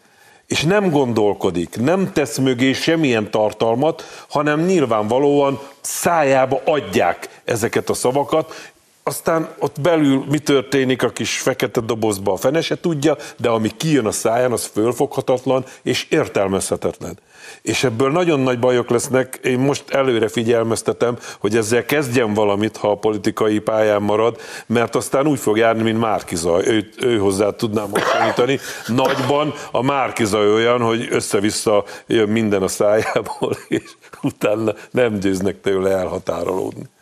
És 0.47 0.63
nem 0.63 0.89
gondolkodik, 0.89 1.77
nem 1.81 2.13
tesz 2.13 2.37
mögé 2.37 2.73
semmilyen 2.73 3.31
tartalmat, 3.31 4.25
hanem 4.29 4.65
nyilvánvalóan 4.65 5.59
szájába 5.81 6.61
adják 6.65 7.41
ezeket 7.45 7.89
a 7.89 7.93
szavakat, 7.93 8.73
aztán 9.07 9.49
ott 9.59 9.81
belül 9.81 10.23
mi 10.29 10.39
történik 10.39 11.03
a 11.03 11.09
kis 11.09 11.39
fekete 11.39 11.81
dobozba, 11.81 12.33
a 12.33 12.35
fene 12.35 12.61
se 12.61 12.79
tudja, 12.79 13.17
de 13.37 13.49
ami 13.49 13.69
kijön 13.77 14.05
a 14.05 14.11
száján, 14.11 14.51
az 14.51 14.65
fölfoghatatlan 14.65 15.65
és 15.83 16.07
értelmezhetetlen. 16.09 17.19
És 17.61 17.83
ebből 17.83 18.11
nagyon 18.11 18.39
nagy 18.39 18.59
bajok 18.59 18.89
lesznek, 18.89 19.39
én 19.43 19.59
most 19.59 19.89
előre 19.89 20.27
figyelmeztetem, 20.27 21.17
hogy 21.39 21.55
ezzel 21.55 21.85
kezdjen 21.85 22.33
valamit, 22.33 22.77
ha 22.77 22.91
a 22.91 22.97
politikai 22.97 23.59
pályán 23.59 24.01
marad, 24.01 24.39
mert 24.65 24.95
aztán 24.95 25.27
úgy 25.27 25.39
fog 25.39 25.57
járni, 25.57 25.83
mint 25.83 25.99
Márkiza. 25.99 26.67
Ő, 26.67 26.89
ő 26.97 27.17
hozzá 27.17 27.49
tudnám 27.49 27.89
hasonlítani. 27.91 28.59
Nagyban 28.87 29.53
a 29.71 29.81
Márkiza 29.81 30.37
olyan, 30.37 30.81
hogy 30.81 31.07
össze-vissza 31.09 31.83
jön 32.07 32.29
minden 32.29 32.63
a 32.63 32.67
szájából, 32.67 33.57
és 33.67 33.91
utána 34.21 34.73
nem 34.91 35.19
győznek 35.19 35.61
tőle 35.61 35.89
elhatárolódni. 35.89 36.93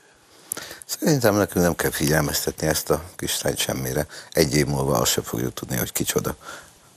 Szerintem 0.99 1.35
nekünk 1.35 1.65
nem 1.65 1.75
kell 1.75 1.91
figyelmeztetni 1.91 2.67
ezt 2.67 2.89
a 2.89 3.03
kislányt 3.15 3.57
semmire. 3.57 4.07
Egy 4.31 4.55
év 4.55 4.65
múlva 4.65 4.97
azt 4.97 5.11
sem 5.11 5.23
fogjuk 5.23 5.53
tudni, 5.53 5.77
hogy 5.77 5.91
kicsoda. 5.91 6.35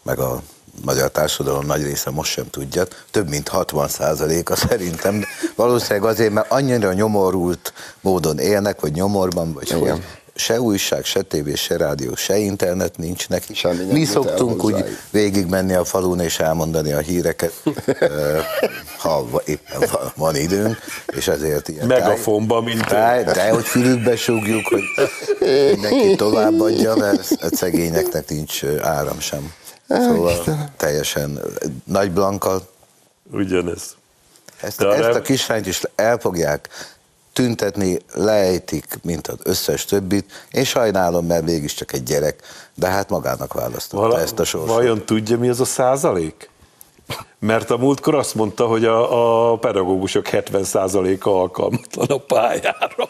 Meg 0.02 0.18
a 0.18 0.42
magyar 0.84 1.10
társadalom 1.10 1.66
nagy 1.66 1.82
része 1.82 2.10
most 2.10 2.32
sem 2.32 2.50
tudja. 2.50 2.84
Több 3.10 3.28
mint 3.28 3.48
60 3.48 3.88
százaléka 3.88 4.56
szerintem. 4.56 5.24
Valószínűleg 5.54 6.10
azért, 6.10 6.32
mert 6.32 6.50
annyira 6.50 6.92
nyomorult 6.92 7.72
módon 8.00 8.38
élnek, 8.38 8.80
vagy 8.80 8.92
nyomorban, 8.92 9.52
vagy 9.52 9.70
Igen. 9.70 9.90
hogy 9.90 10.02
se 10.36 10.60
újság, 10.60 11.04
se 11.04 11.22
tévé, 11.22 11.54
se 11.54 11.76
rádió, 11.76 12.14
se 12.14 12.36
internet 12.36 12.96
nincs 12.96 13.28
neki. 13.28 13.54
Semmi 13.54 13.84
Mi 13.92 14.04
szoktunk 14.04 14.64
úgy 14.64 14.84
végigmenni 15.10 15.74
a 15.74 15.84
falun 15.84 16.20
és 16.20 16.38
elmondani 16.38 16.92
a 16.92 16.98
híreket, 16.98 17.52
ö, 17.98 18.38
ha 19.02 19.26
éppen 19.44 19.80
van, 19.92 20.12
van 20.16 20.36
időnk, 20.36 20.78
és 21.06 21.28
ezért 21.28 21.68
ilyen 21.68 21.86
Megafonba, 21.86 22.60
mint 22.60 22.84
de, 22.84 23.22
de 23.32 23.50
hogy 23.50 23.64
fülükbe 23.64 24.16
súgjuk, 24.16 24.66
hogy 24.66 24.82
mindenki 25.72 26.14
továbbadja, 26.14 26.94
mert 26.96 27.30
a 27.40 27.48
szegényeknek 27.56 28.28
nincs 28.28 28.62
ö, 28.62 28.82
áram 28.82 29.20
sem. 29.20 29.52
Szóval 29.88 30.44
teljesen 30.76 31.36
ö, 31.36 31.66
Nagy 31.84 32.10
Blanka, 32.10 32.60
ugyanez. 33.32 33.82
ezt, 34.60 34.78
De 34.78 34.88
ezt 34.88 35.00
nem- 35.00 35.14
a 35.14 35.20
kislányt 35.20 35.66
is 35.66 35.80
el 35.94 36.18
fogják 36.18 36.68
tüntetni, 37.36 37.98
lejtik, 38.14 38.98
mint 39.02 39.26
az 39.26 39.38
összes 39.42 39.84
többit. 39.84 40.46
Én 40.50 40.64
sajnálom, 40.64 41.26
mert 41.26 41.44
mégiscsak 41.44 41.92
egy 41.92 42.02
gyerek, 42.02 42.42
de 42.74 42.86
hát 42.86 43.10
magának 43.10 43.52
választotta 43.52 44.02
Vala, 44.02 44.20
ezt 44.20 44.38
a 44.38 44.44
sorsot. 44.44 44.74
vajon 44.74 45.04
tudja, 45.04 45.38
mi 45.38 45.48
az 45.48 45.60
a 45.60 45.64
százalék? 45.64 46.50
Mert 47.38 47.70
a 47.70 47.76
múltkor 47.76 48.14
azt 48.14 48.34
mondta, 48.34 48.66
hogy 48.66 48.84
a, 48.84 49.50
a 49.52 49.56
pedagógusok 49.56 50.26
70%-a 50.30 51.28
alkalmatlan 51.28 52.06
a 52.06 52.18
pályára. 52.18 53.08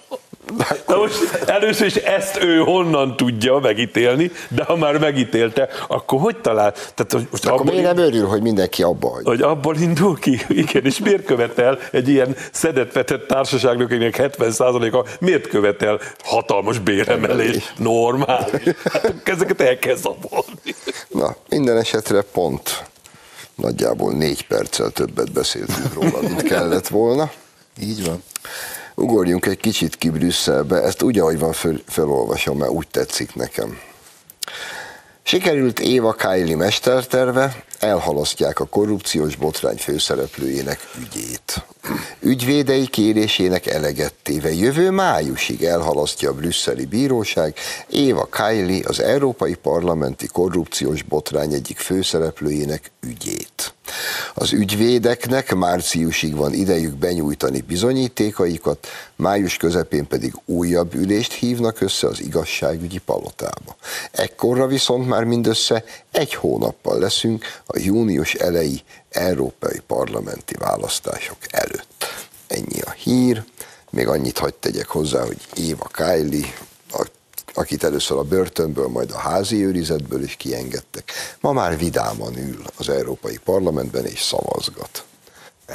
Na 0.87 0.97
most 0.97 1.35
először 1.47 1.87
is 1.87 1.95
ezt 1.95 2.43
ő 2.43 2.59
honnan 2.59 3.17
tudja 3.17 3.59
megítélni, 3.59 4.31
de 4.49 4.65
ha 4.65 4.77
már 4.77 4.99
megítélte, 4.99 5.69
akkor 5.89 6.21
hogy 6.21 6.37
talál? 6.41 6.73
Tehát, 6.73 7.31
most 7.31 7.47
akkor 7.47 7.67
miért 7.67 7.83
nem 7.83 8.05
örül, 8.05 8.27
hogy 8.27 8.43
mindenki 8.43 8.83
abba 8.83 9.09
hagy? 9.09 9.25
Hogy 9.25 9.43
abból 9.43 9.77
indul 9.77 10.19
ki, 10.19 10.41
igen, 10.49 10.85
és 10.85 10.99
miért 10.99 11.25
követel 11.25 11.79
egy 11.93 12.09
ilyen 12.09 12.37
szedett-vetett 12.53 13.27
társaságnak, 13.27 13.87
akinek 13.87 14.17
70%-a, 14.39 15.09
miért 15.21 15.49
követel 15.49 16.01
hatalmas 16.25 16.79
béremelés? 16.79 17.73
Normális. 17.77 18.75
Hát 18.85 19.15
ezeket 19.25 19.61
el 19.61 19.79
kell 19.79 19.97
zabolni. 19.97 20.75
Na, 21.09 21.37
minden 21.49 21.77
esetre 21.77 22.23
pont 22.23 22.85
nagyjából 23.55 24.13
négy 24.13 24.47
perccel 24.47 24.91
többet 24.91 25.33
beszéltünk 25.33 25.95
róla, 25.95 26.21
mint 26.21 26.43
kellett 26.43 26.89
volna. 26.89 27.31
Így 27.81 28.07
van. 28.07 28.23
Ugorjunk 28.99 29.47
egy 29.47 29.57
kicsit 29.57 29.97
ki 29.97 30.11
Brüsszelbe, 30.11 30.83
ezt 30.83 31.03
úgy, 31.03 31.19
ahogy 31.19 31.39
van, 31.39 31.53
föl, 31.53 31.83
felolvasom, 31.87 32.59
mert 32.59 32.71
úgy 32.71 32.89
tetszik 32.89 33.35
nekem. 33.35 33.79
Sikerült 35.23 35.81
Éva 35.81 36.13
Kylie 36.13 36.57
mesterterve, 36.57 37.65
elhalasztják 37.79 38.61
a 38.61 38.65
korrupciós 38.65 39.37
botrány 39.37 39.77
főszereplőjének 39.77 40.81
ügyét. 40.99 41.65
Ügyvédei 42.21 42.87
kérésének 42.87 43.67
eleget 43.67 44.15
téve 44.23 44.53
jövő 44.53 44.91
májusig 44.91 45.65
elhalasztja 45.65 46.31
a 46.31 46.35
brüsszeli 46.35 46.85
bíróság 46.85 47.55
Éva 47.89 48.29
Kylie 48.31 48.85
az 48.87 49.01
Európai 49.01 49.55
Parlamenti 49.55 50.27
korrupciós 50.27 51.03
botrány 51.03 51.53
egyik 51.53 51.79
főszereplőjének 51.79 52.91
ügyét. 53.01 53.76
Az 54.39 54.53
ügyvédeknek 54.53 55.55
márciusig 55.55 56.37
van 56.37 56.53
idejük 56.53 56.95
benyújtani 56.95 57.61
bizonyítékaikat, 57.61 58.87
május 59.17 59.57
közepén 59.57 60.07
pedig 60.07 60.35
újabb 60.45 60.95
ülést 60.95 61.33
hívnak 61.33 61.81
össze 61.81 62.07
az 62.07 62.21
igazságügyi 62.21 62.99
palotába. 62.99 63.77
Ekkorra 64.11 64.67
viszont 64.67 65.09
már 65.09 65.25
mindössze 65.25 65.85
egy 66.11 66.35
hónappal 66.35 66.99
leszünk 66.99 67.45
a 67.67 67.79
június 67.79 68.35
elejé 68.35 68.81
európai 69.11 69.81
parlamenti 69.87 70.55
választások 70.59 71.39
előtt. 71.51 72.05
Ennyi 72.47 72.81
a 72.81 72.91
hír. 72.91 73.45
Még 73.91 74.09
annyit 74.09 74.39
hagyd 74.39 74.55
tegyek 74.61 74.89
hozzá, 74.89 75.25
hogy 75.25 75.39
Éva 75.55 75.89
Kylie, 75.93 76.55
akit 77.57 77.85
először 77.85 78.19
a 78.19 78.23
börtönből, 78.23 78.89
majd 78.89 79.11
a 79.11 79.19
házi 79.19 79.65
őrizetből 79.65 80.23
is 80.23 80.37
kiengedtek, 80.37 81.13
ma 81.41 81.53
már 81.53 81.79
vidáman 81.79 82.39
ül 82.39 82.63
az 82.77 82.89
Európai 82.89 83.39
Parlamentben 83.45 84.07
és 84.07 84.23
szavazgat. 84.23 85.05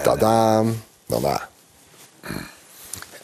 Tadám! 0.03 0.83
Na, 1.07 1.19
na. 1.19 1.49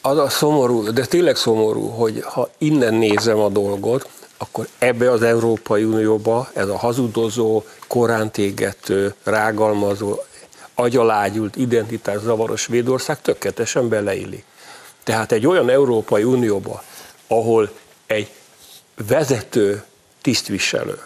Az 0.00 0.18
a 0.18 0.28
szomorú, 0.28 0.90
de 0.92 1.06
tényleg 1.06 1.36
szomorú, 1.36 1.88
hogy 1.88 2.22
ha 2.24 2.50
innen 2.58 2.94
nézem 2.94 3.38
a 3.38 3.48
dolgot, 3.48 4.08
akkor 4.36 4.68
ebbe 4.78 5.10
az 5.10 5.22
Európai 5.22 5.84
Unióba 5.84 6.50
ez 6.52 6.68
a 6.68 6.76
hazudozó, 6.76 7.62
korántégető, 7.86 9.14
rágalmazó, 9.22 10.16
agyalágyult, 10.74 11.56
identitás 11.56 12.20
zavaros 12.20 12.66
Védország 12.66 13.20
tökéletesen 13.20 13.88
beleillik. 13.88 14.44
Tehát 15.04 15.32
egy 15.32 15.46
olyan 15.46 15.70
Európai 15.70 16.22
Unióba, 16.24 16.82
ahol 17.26 17.70
egy 18.06 18.30
vezető 19.06 19.82
tisztviselő 20.22 20.98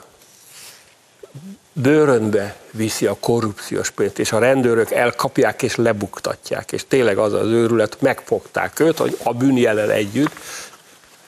bőrönbe 1.73 2.57
viszi 2.71 3.07
a 3.07 3.17
korrupciós 3.21 3.91
pénzt, 3.91 4.19
és 4.19 4.33
a 4.33 4.39
rendőrök 4.39 4.91
elkapják 4.91 5.63
és 5.63 5.77
lebuktatják, 5.77 6.73
és 6.73 6.85
tényleg 6.89 7.19
az 7.19 7.33
az 7.33 7.47
őrület, 7.47 8.01
megfogták 8.01 8.81
őt, 8.81 8.99
hogy 8.99 9.19
a 9.23 9.33
bűnjelen 9.35 9.91
együtt, 9.91 10.33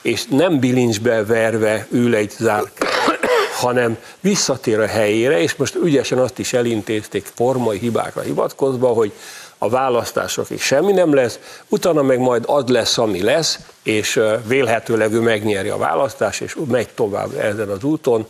és 0.03 0.25
nem 0.27 0.59
bilincsbe 0.59 1.25
verve 1.25 1.87
ül 1.91 2.15
egy 2.15 2.31
zárk, 2.39 2.71
hanem 3.55 3.99
visszatér 4.21 4.79
a 4.79 4.87
helyére, 4.87 5.41
és 5.41 5.55
most 5.55 5.75
ügyesen 5.75 6.19
azt 6.19 6.39
is 6.39 6.53
elintézték 6.53 7.27
formai 7.35 7.79
hibákra 7.79 8.21
hivatkozva, 8.21 8.89
hogy 8.89 9.13
a 9.65 9.69
választásokig 9.69 10.61
semmi 10.61 10.93
nem 10.93 11.15
lesz, 11.15 11.39
utána 11.69 12.03
meg 12.03 12.19
majd 12.19 12.45
az 12.47 12.65
lesz, 12.67 12.99
ami 12.99 13.23
lesz, 13.23 13.59
és 13.83 14.21
vélhetőleg 14.47 15.13
ő 15.13 15.21
megnyeri 15.21 15.69
a 15.69 15.77
választást, 15.77 16.41
és 16.41 16.57
megy 16.69 16.89
tovább 16.95 17.35
ezen 17.35 17.69
az 17.69 17.83
úton. 17.85 18.27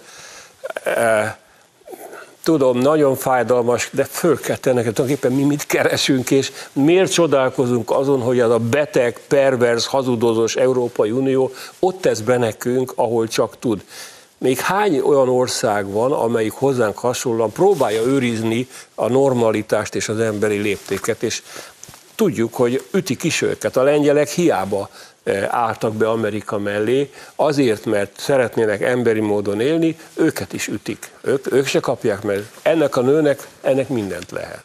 Tudom, 2.43 2.79
nagyon 2.79 3.17
fájdalmas, 3.17 3.89
de 3.93 4.05
föl 4.05 4.41
kell 4.41 4.57
tenni, 4.57 4.79
tulajdonképpen 4.79 5.33
mi 5.33 5.43
mit 5.43 5.67
keresünk, 5.67 6.31
és 6.31 6.53
miért 6.73 7.13
csodálkozunk 7.13 7.91
azon, 7.91 8.21
hogy 8.21 8.41
az 8.41 8.51
a 8.51 8.59
beteg, 8.59 9.21
pervers, 9.29 9.87
hazudozós 9.87 10.57
Európai 10.57 11.11
Unió 11.11 11.51
ott 11.79 12.01
tesz 12.01 12.21
be 12.21 12.37
nekünk, 12.37 12.93
ahol 12.97 13.29
csak 13.29 13.59
tud. 13.59 13.85
Még 14.45 14.59
hány 14.59 14.99
olyan 14.99 15.29
ország 15.29 15.91
van, 15.91 16.13
amelyik 16.13 16.53
hozzánk 16.53 16.99
hasonlóan 16.99 17.53
próbálja 17.53 18.03
őrizni 18.03 18.69
a 18.95 19.09
normalitást 19.09 19.95
és 19.95 20.09
az 20.09 20.19
emberi 20.19 20.57
léptéket, 20.57 21.23
és 21.23 21.43
tudjuk, 22.15 22.55
hogy 22.55 22.85
ütik 22.93 23.23
is 23.23 23.43
őket. 23.43 23.77
A 23.77 23.83
lengyelek 23.83 24.29
hiába 24.29 24.89
e, 25.23 25.49
álltak 25.51 25.95
be 25.95 26.09
Amerika 26.09 26.59
mellé, 26.59 27.11
azért, 27.35 27.85
mert 27.85 28.19
szeretnének 28.19 28.83
emberi 28.83 29.21
módon 29.21 29.61
élni, 29.61 29.97
őket 30.15 30.53
is 30.53 30.69
ütik. 30.69 31.11
Ők, 31.21 31.53
ők 31.53 31.67
se 31.67 31.81
kapják 31.81 32.23
meg. 32.23 32.51
Ennek 32.63 32.97
a 32.97 33.01
nőnek 33.01 33.49
ennek 33.61 33.89
mindent 33.89 34.31
lehet. 34.31 34.65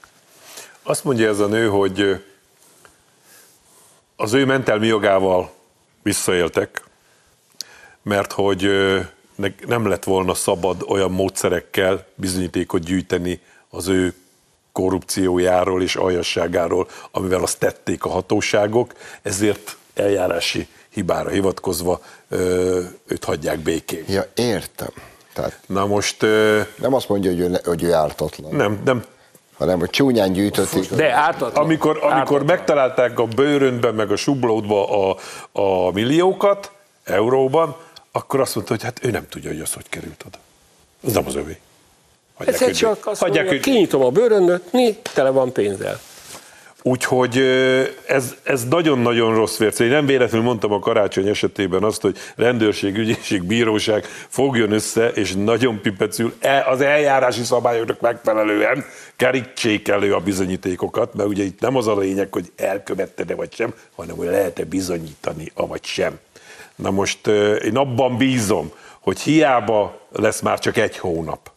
Azt 0.84 1.04
mondja 1.04 1.30
ez 1.30 1.40
a 1.40 1.48
nő, 1.48 1.68
hogy 1.68 2.24
az 4.16 4.34
ő 4.34 4.46
mentelmi 4.46 4.88
jogával 4.88 5.52
visszaéltek, 6.04 6.84
mert 8.04 8.32
hogy 8.32 8.70
nem 9.68 9.88
lett 9.88 10.04
volna 10.04 10.34
szabad 10.34 10.84
olyan 10.88 11.12
módszerekkel 11.12 12.06
bizonyítékot 12.16 12.84
gyűjteni 12.84 13.40
az 13.70 13.88
ő 13.88 14.14
korrupciójáról 14.72 15.82
és 15.82 15.96
aljasságáról, 15.96 16.88
amivel 17.12 17.42
azt 17.42 17.60
tették 17.60 18.06
a 18.06 18.10
hatóságok, 18.10 18.94
ezért 19.22 19.78
eljárási 19.94 20.68
hibára 20.90 21.30
hivatkozva 21.30 22.02
ö, 22.30 22.82
őt 23.08 23.24
hagyják 23.24 23.60
békén. 23.60 24.04
Ja, 24.08 24.26
értem. 24.36 24.92
Tehát 25.34 25.60
Na 25.66 25.86
most... 25.86 26.24
Ö, 26.24 26.62
nem 26.76 26.94
azt 26.94 27.10
mondja, 27.10 27.32
hogy 27.32 27.40
ő, 27.40 27.60
hogy 27.64 27.84
ő 27.84 27.94
ártatlan. 27.94 28.56
Nem, 28.56 28.82
nem. 28.86 29.04
Hanem, 29.58 29.80
hogy 29.80 29.90
csúnyán 29.90 30.32
gyűjtötték. 30.32 30.90
De 30.94 31.14
ártatlan. 31.14 31.64
Amikor, 31.64 31.98
amikor 31.98 32.14
ártatlan. 32.14 32.46
megtalálták 32.46 33.20
a 33.20 33.26
bőrönben, 33.26 33.96
meg 33.96 34.12
a 34.12 34.16
sublódba 34.16 35.10
a, 35.10 35.18
a 35.52 35.92
milliókat 35.92 36.72
euróban, 37.04 37.76
akkor 38.20 38.40
azt 38.40 38.56
mondta, 38.56 38.74
hogy 38.74 38.84
hát 38.84 39.00
ő 39.06 39.12
nem 39.12 39.28
tudja, 39.30 39.50
hogy 39.50 39.60
az 39.60 39.74
hogy 39.74 39.90
került 39.90 40.24
oda. 40.28 40.38
Az 41.04 41.14
nem 41.14 41.26
az 41.26 41.36
övé. 41.36 41.60
Hagyják 42.34 42.62
Ez 42.62 42.78
csak 42.78 43.08
azt 43.08 43.22
Hagyják 43.22 43.46
mondja, 43.46 43.62
kinyitom 43.62 44.02
a 44.02 44.10
bőröndöt, 44.10 44.72
mi 44.72 44.98
tele 45.14 45.30
van 45.30 45.52
pénzzel. 45.52 46.00
Úgyhogy 46.82 47.38
ez, 48.08 48.36
ez 48.44 48.66
nagyon-nagyon 48.68 49.36
rossz 49.36 49.58
vérc. 49.58 49.80
Én 49.80 49.90
nem 49.90 50.06
véletlenül 50.06 50.46
mondtam 50.46 50.72
a 50.72 50.80
karácsony 50.80 51.28
esetében 51.28 51.84
azt, 51.84 52.02
hogy 52.02 52.18
rendőrség, 52.36 52.98
ügyészség, 52.98 53.44
bíróság 53.44 54.06
fogjon 54.28 54.72
össze, 54.72 55.10
és 55.10 55.34
nagyon 55.34 55.82
pipecül 55.82 56.34
e, 56.40 56.66
az 56.68 56.82
eljárási 56.82 57.44
szabályoknak 57.44 58.02
megfelelően 58.02 58.86
kerítsék 59.16 59.88
elő 59.88 60.14
a 60.14 60.20
bizonyítékokat, 60.20 61.14
mert 61.14 61.30
ugye 61.30 61.44
itt 61.44 61.60
nem 61.60 61.76
az 61.76 61.88
a 61.88 61.98
lényeg, 61.98 62.28
hogy 62.32 62.52
elkövette-e 62.56 63.36
vagy 63.36 63.54
sem, 63.54 63.74
hanem 63.96 64.16
hogy 64.16 64.28
lehet-e 64.28 64.64
bizonyítani, 64.64 65.52
avagy 65.54 65.86
sem. 65.86 66.20
Na 66.82 66.92
most 66.92 67.28
én 67.64 67.78
abban 67.78 68.18
bízom, 68.18 68.72
hogy 69.00 69.20
hiába 69.20 70.00
lesz 70.12 70.42
már 70.42 70.60
csak 70.60 70.78
egy 70.78 70.98
hónap, 70.98 71.52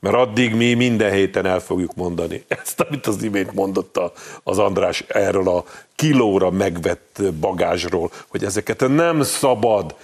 mert 0.00 0.14
addig 0.14 0.54
mi 0.54 0.74
minden 0.74 1.12
héten 1.12 1.46
el 1.46 1.60
fogjuk 1.60 1.94
mondani 1.94 2.44
ezt, 2.62 2.80
amit 2.80 3.06
az 3.06 3.22
imént 3.22 3.52
mondott 3.52 4.00
az 4.42 4.58
András 4.58 5.04
erről 5.08 5.48
a 5.48 5.64
kilóra 5.94 6.50
megvett 6.50 7.22
bagázsról, 7.40 8.10
hogy 8.28 8.44
ezeket 8.44 8.88
nem 8.88 9.22
szabad 9.22 9.94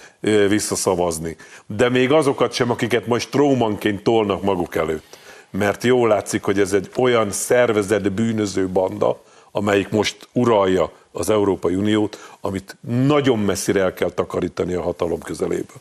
visszaszavazni. 0.47 1.35
De 1.65 1.89
még 1.89 2.11
azokat 2.11 2.53
sem, 2.53 2.71
akiket 2.71 3.07
most 3.07 3.31
trómanként 3.31 4.03
tolnak 4.03 4.43
maguk 4.43 4.75
előtt. 4.75 5.17
Mert 5.49 5.83
jól 5.83 6.07
látszik, 6.07 6.43
hogy 6.43 6.59
ez 6.59 6.73
egy 6.73 6.89
olyan 6.97 7.31
szervezett 7.31 8.11
bűnöző 8.11 8.67
banda, 8.67 9.21
amelyik 9.51 9.89
most 9.89 10.27
uralja 10.33 10.91
az 11.11 11.29
Európai 11.29 11.75
Uniót, 11.75 12.35
amit 12.41 12.77
nagyon 12.81 13.39
messzire 13.39 13.81
el 13.81 13.93
kell 13.93 14.11
takarítani 14.11 14.73
a 14.73 14.81
hatalom 14.81 15.19
közeléből. 15.19 15.77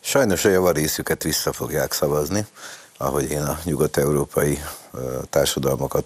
Sajnos 0.00 0.44
a 0.44 0.48
javarészüket 0.48 1.22
vissza 1.22 1.52
fogják 1.52 1.92
szavazni, 1.92 2.46
ahogy 2.96 3.30
én 3.30 3.42
a 3.42 3.58
nyugat-európai 3.64 4.58
társadalmakat 5.30 6.04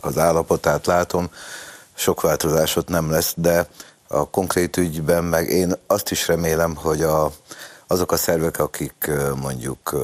az 0.00 0.18
állapotát 0.18 0.86
látom. 0.86 1.30
Sok 1.94 2.20
változásot 2.20 2.88
nem 2.88 3.10
lesz, 3.10 3.34
de 3.36 3.68
a 4.08 4.30
konkrét 4.30 4.76
ügyben 4.76 5.24
meg 5.24 5.48
én 5.48 5.72
azt 5.86 6.10
is 6.10 6.26
remélem, 6.26 6.74
hogy 6.74 7.02
a, 7.02 7.32
azok 7.86 8.12
a 8.12 8.16
szervek, 8.16 8.58
akik 8.58 9.10
mondjuk 9.40 9.96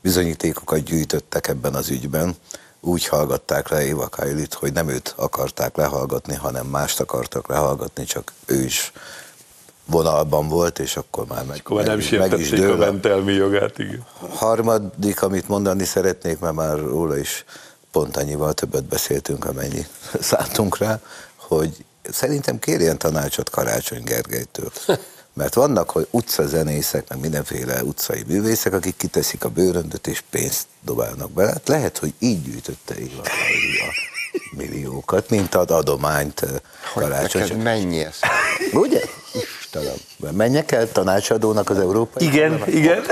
bizonyítékokat 0.00 0.82
gyűjtöttek 0.82 1.48
ebben 1.48 1.74
az 1.74 1.88
ügyben, 1.90 2.36
úgy 2.84 3.06
hallgatták 3.06 3.68
le 3.68 3.84
Éva 3.84 4.08
Kailit, 4.08 4.54
hogy 4.54 4.72
nem 4.72 4.88
őt 4.88 5.14
akarták 5.16 5.76
lehallgatni, 5.76 6.34
hanem 6.34 6.66
mást 6.66 7.00
akartak 7.00 7.48
lehallgatni, 7.48 8.04
csak 8.04 8.32
ő 8.46 8.62
is 8.62 8.92
vonalban 9.84 10.48
volt, 10.48 10.78
és 10.78 10.96
akkor 10.96 11.26
már 11.26 11.44
meg, 11.44 11.60
akkor 11.64 11.84
nem 11.84 11.98
meg, 12.10 12.30
meg 12.30 12.38
is 12.38 12.50
dől. 12.50 12.72
a 12.72 12.76
mentelmi 12.76 13.32
jogát, 13.32 13.78
igen. 13.78 14.06
Harmadik, 14.34 15.22
amit 15.22 15.48
mondani 15.48 15.84
szeretnék, 15.84 16.38
mert 16.38 16.54
már 16.54 16.78
róla 16.78 17.16
is 17.16 17.44
pont 17.90 18.16
annyival 18.16 18.52
többet 18.52 18.84
beszéltünk, 18.84 19.44
amennyi 19.44 19.86
szálltunk 20.20 20.78
rá, 20.78 21.00
hogy 21.36 21.84
szerintem 22.10 22.58
kérjen 22.58 22.98
tanácsot 22.98 23.50
Karácsony 23.50 24.02
Gergelytől. 24.02 24.72
Mert 25.34 25.54
vannak 25.54 25.90
hogy 25.90 26.06
utcazenészek, 26.10 27.08
meg 27.08 27.20
mindenféle 27.20 27.82
utcai 27.82 28.24
művészek, 28.26 28.72
akik 28.72 28.96
kiteszik 28.96 29.44
a 29.44 29.48
bőröndöt 29.48 30.06
és 30.06 30.22
pénzt 30.30 30.66
dobálnak 30.84 31.30
bele. 31.30 31.50
Hát 31.50 31.68
lehet, 31.68 31.98
hogy 31.98 32.12
így 32.18 32.42
gyűjtötte 32.42 32.94
Éva 32.98 33.22
a 33.22 34.56
milliókat, 34.56 35.30
mint 35.30 35.54
ad 35.54 35.70
adományt 35.70 36.46
karácsony. 36.94 37.42
Hogy 37.42 37.62
mennyi 37.62 38.00
ez? 38.00 38.18
Ugye? 38.72 39.00
Istenem. 39.60 39.94
Menjek 40.36 40.72
el 40.72 40.92
tanácsadónak 40.92 41.70
az 41.70 41.78
európai? 41.78 42.26
Igen, 42.26 42.62
igen. 42.68 43.02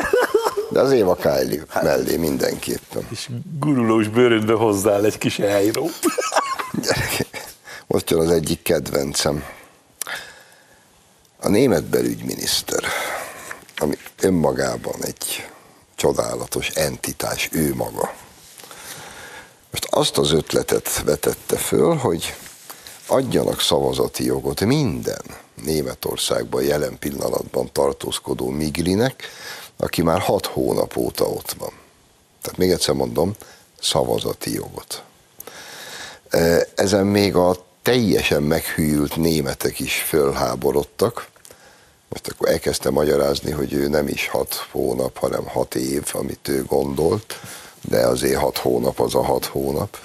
De 0.70 0.80
az 0.80 0.92
Éva 0.92 1.14
Kylie 1.14 1.64
hát. 1.68 1.82
mellé 1.82 2.16
mindenképpen. 2.16 3.06
És 3.10 3.28
gurulós 3.58 4.08
bőröndbe 4.08 4.52
hozzál 4.52 5.04
egy 5.04 5.18
kis 5.18 5.36
helyrót. 5.36 5.98
Most 7.86 8.10
jön 8.10 8.20
az 8.20 8.30
egyik 8.30 8.62
kedvencem. 8.62 9.44
A 11.42 11.48
német 11.48 11.84
belügyminiszter, 11.84 12.84
ami 13.76 13.98
önmagában 14.20 15.04
egy 15.04 15.48
csodálatos 15.94 16.68
entitás, 16.68 17.48
ő 17.52 17.74
maga. 17.74 18.14
Most 19.70 19.86
azt 19.90 20.18
az 20.18 20.32
ötletet 20.32 21.02
vetette 21.02 21.56
föl, 21.56 21.94
hogy 21.96 22.34
adjanak 23.06 23.60
szavazati 23.60 24.24
jogot 24.24 24.60
minden 24.60 25.22
Németországban 25.62 26.62
jelen 26.62 26.98
pillanatban 26.98 27.72
tartózkodó 27.72 28.48
miglinek, 28.48 29.28
aki 29.76 30.02
már 30.02 30.20
hat 30.20 30.46
hónap 30.46 30.96
óta 30.96 31.24
ott 31.24 31.52
van. 31.52 31.72
Tehát 32.42 32.58
még 32.58 32.70
egyszer 32.70 32.94
mondom, 32.94 33.34
szavazati 33.80 34.52
jogot. 34.52 35.02
Ezen 36.74 37.06
még 37.06 37.34
a 37.34 37.68
teljesen 37.82 38.42
meghűült 38.42 39.16
németek 39.16 39.80
is 39.80 39.94
fölháborodtak. 39.94 41.28
Most 42.08 42.28
akkor 42.28 42.48
elkezdte 42.48 42.90
magyarázni, 42.90 43.50
hogy 43.50 43.72
ő 43.72 43.88
nem 43.88 44.08
is 44.08 44.28
hat 44.28 44.54
hónap, 44.70 45.18
hanem 45.18 45.46
hat 45.46 45.74
év, 45.74 46.10
amit 46.12 46.48
ő 46.48 46.64
gondolt, 46.64 47.40
de 47.80 48.06
azért 48.06 48.40
hat 48.40 48.58
hónap 48.58 49.00
az 49.00 49.14
a 49.14 49.24
hat 49.24 49.44
hónap. 49.44 49.98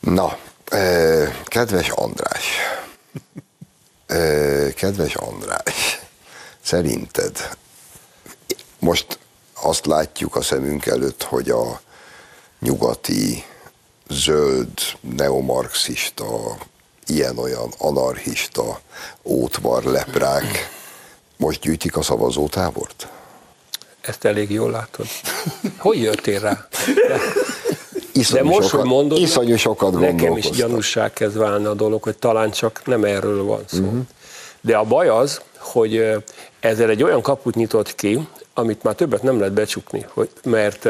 Na, 0.00 0.38
kedves 1.44 1.88
András, 1.88 2.46
kedves 4.74 5.14
András, 5.14 6.00
szerinted 6.62 7.56
most 8.78 9.18
azt 9.52 9.86
látjuk 9.86 10.36
a 10.36 10.42
szemünk 10.42 10.86
előtt, 10.86 11.22
hogy 11.22 11.50
a 11.50 11.80
nyugati 12.60 13.44
zöld, 14.08 14.78
neomarxista, 15.16 16.56
ilyen-olyan 17.06 17.72
anarchista, 17.78 18.80
ótvar 19.22 19.82
leprák 19.82 20.70
most 21.36 21.60
gyűjtik 21.60 21.96
a 21.96 22.02
szavazótábort? 22.02 23.08
Ezt 24.00 24.24
elég 24.24 24.50
jól 24.50 24.70
látod. 24.70 25.06
Hogy 25.78 25.98
jöttél 25.98 26.40
rá? 26.40 26.68
De, 27.08 27.20
iszonyú 28.12 28.42
de 28.42 28.48
most, 28.48 28.68
sokat, 28.68 28.80
hogy 28.80 28.90
mondod, 28.90 29.18
iszonyú 29.18 29.56
sokat 29.56 29.98
nekem 29.98 30.36
is 30.36 30.50
gyanúság 30.50 31.12
kezd 31.12 31.36
válni 31.36 31.64
a 31.64 31.74
dolog, 31.74 32.02
hogy 32.02 32.16
talán 32.16 32.50
csak 32.50 32.82
nem 32.84 33.04
erről 33.04 33.44
van 33.44 33.62
szó. 33.66 33.78
Uh-huh. 33.78 34.00
De 34.60 34.76
a 34.76 34.84
baj 34.84 35.08
az, 35.08 35.40
hogy 35.58 36.24
ezzel 36.60 36.88
egy 36.88 37.02
olyan 37.02 37.22
kaput 37.22 37.54
nyitott 37.54 37.94
ki, 37.94 38.28
amit 38.54 38.82
már 38.82 38.94
többet 38.94 39.22
nem 39.22 39.38
lehet 39.38 39.54
becsukni, 39.54 40.06
hogy, 40.08 40.30
mert 40.44 40.88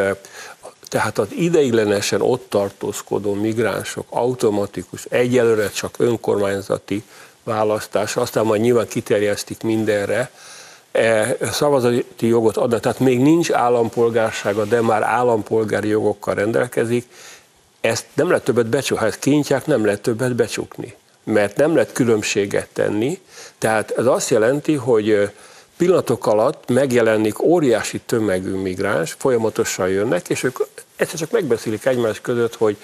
tehát 0.89 1.19
az 1.19 1.29
ideiglenesen 1.31 2.21
ott 2.21 2.47
tartózkodó 2.49 3.35
migránsok 3.35 4.07
automatikus, 4.11 5.05
egyelőre 5.05 5.71
csak 5.71 5.95
önkormányzati 5.99 7.03
választás, 7.45 8.17
aztán 8.17 8.45
majd 8.45 8.61
nyilván 8.61 8.89
kiterjesztik 8.89 9.63
mindenre, 9.63 10.31
e, 10.93 11.37
szavazati 11.53 12.27
jogot 12.27 12.57
adnak, 12.57 12.81
tehát 12.81 12.99
még 12.99 13.21
nincs 13.21 13.51
állampolgársága, 13.51 14.65
de 14.65 14.81
már 14.81 15.03
állampolgári 15.03 15.89
jogokkal 15.89 16.35
rendelkezik, 16.35 17.07
ezt 17.81 18.07
nem 18.15 18.29
lehet 18.29 18.45
többet 18.45 18.67
becsukni, 18.67 19.03
ha 19.03 19.07
ezt 19.07 19.19
kintják, 19.19 19.67
nem 19.67 19.85
lehet 19.85 20.01
többet 20.01 20.35
becsukni, 20.35 20.95
mert 21.25 21.57
nem 21.57 21.75
lehet 21.75 21.93
különbséget 21.93 22.69
tenni, 22.73 23.21
tehát 23.59 23.91
ez 23.91 24.07
azt 24.07 24.31
jelenti, 24.31 24.75
hogy 24.75 25.31
pillanatok 25.79 26.27
alatt 26.27 26.69
megjelenik 26.69 27.43
óriási 27.43 28.01
tömegű 28.07 28.55
migráns, 28.55 29.17
folyamatosan 29.19 29.89
jönnek, 29.89 30.29
és 30.29 30.43
ők 30.43 30.59
egyszer 30.97 31.19
csak 31.19 31.31
megbeszélik 31.31 31.85
egymás 31.85 32.21
között, 32.21 32.55
hogy 32.55 32.77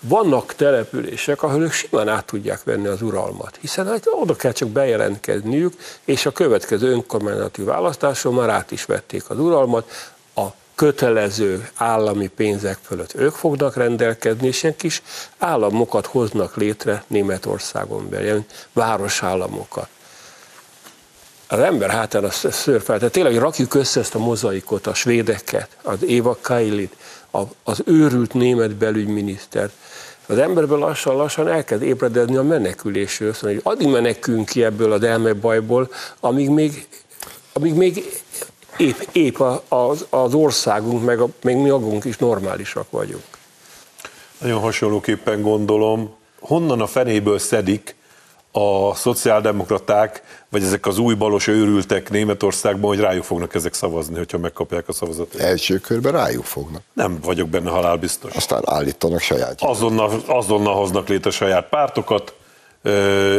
vannak 0.00 0.54
települések, 0.54 1.42
ahol 1.42 1.62
ők 1.62 1.72
simán 1.72 2.08
át 2.08 2.26
tudják 2.26 2.62
venni 2.64 2.86
az 2.86 3.02
uralmat, 3.02 3.58
hiszen 3.60 3.86
hát 3.86 4.06
oda 4.10 4.36
kell 4.36 4.52
csak 4.52 4.68
bejelentkezniük, 4.68 5.72
és 6.04 6.26
a 6.26 6.30
következő 6.30 6.90
önkormányzati 6.90 7.62
választáson 7.62 8.34
már 8.34 8.48
át 8.48 8.70
is 8.70 8.84
vették 8.84 9.30
az 9.30 9.38
uralmat, 9.38 9.90
a 10.34 10.46
kötelező 10.74 11.68
állami 11.74 12.26
pénzek 12.26 12.78
fölött 12.82 13.14
ők 13.14 13.34
fognak 13.34 13.76
rendelkezni, 13.76 14.46
és 14.46 14.62
ilyen 14.62 14.76
kis 14.76 15.02
államokat 15.38 16.06
hoznak 16.06 16.56
létre 16.56 17.04
Németországon 17.06 18.08
belül, 18.08 18.44
városállamokat 18.72 19.88
az 21.52 21.58
ember 21.58 21.90
hátán 21.90 22.24
a 22.24 22.30
szörfel. 22.30 22.98
Tehát 22.98 23.12
tényleg 23.12 23.36
rakjuk 23.36 23.74
össze 23.74 24.00
ezt 24.00 24.14
a 24.14 24.18
mozaikot, 24.18 24.86
a 24.86 24.94
svédeket, 24.94 25.68
az 25.82 26.04
Éva 26.04 26.38
Kailit, 26.40 26.96
az 27.62 27.82
őrült 27.84 28.34
német 28.34 28.74
belügyminisztert. 28.74 29.72
Az 30.26 30.38
emberből 30.38 30.78
lassan-lassan 30.78 31.48
elkezd 31.48 31.82
ébredezni 31.82 32.36
a 32.36 32.42
menekülésről, 32.42 33.32
szóval, 33.32 33.52
hogy 33.52 33.60
addig 33.64 33.88
menekünk 33.88 34.48
ki 34.48 34.64
ebből 34.64 34.92
a 34.92 35.06
elmebajból, 35.06 35.90
amíg 36.20 36.48
még, 36.48 36.86
amíg 37.52 37.74
még 37.74 38.04
épp, 38.76 38.98
épp 39.12 39.40
az, 39.68 40.06
az 40.08 40.34
országunk, 40.34 41.04
meg 41.04 41.20
a, 41.20 41.28
még 41.42 41.56
mi 41.56 41.68
magunk 41.68 42.04
is 42.04 42.16
normálisak 42.16 42.90
vagyunk. 42.90 43.24
Nagyon 44.38 44.60
hasonlóképpen 44.60 45.42
gondolom, 45.42 46.14
honnan 46.40 46.80
a 46.80 46.86
fenéből 46.86 47.38
szedik 47.38 47.94
a 48.52 48.94
szociáldemokraták, 48.94 50.22
vagy 50.48 50.62
ezek 50.62 50.86
az 50.86 50.98
új 50.98 51.14
balos 51.14 51.46
őrültek 51.46 52.10
Németországban, 52.10 52.90
hogy 52.90 53.00
rájuk 53.00 53.24
fognak 53.24 53.54
ezek 53.54 53.74
szavazni, 53.74 54.16
hogyha 54.16 54.38
megkapják 54.38 54.88
a 54.88 54.92
szavazatot. 54.92 55.40
Első 55.40 55.78
körben 55.78 56.12
rájuk 56.12 56.44
fognak. 56.44 56.82
Nem 56.92 57.18
vagyok 57.22 57.48
benne 57.48 57.70
halálbiztos. 57.70 58.34
Aztán 58.34 58.62
állítanak 58.64 59.20
saját. 59.20 59.62
Azonnal, 59.62 60.22
azonnal 60.26 60.74
hoznak 60.74 61.08
létre 61.08 61.30
saját 61.30 61.68
pártokat, 61.68 62.34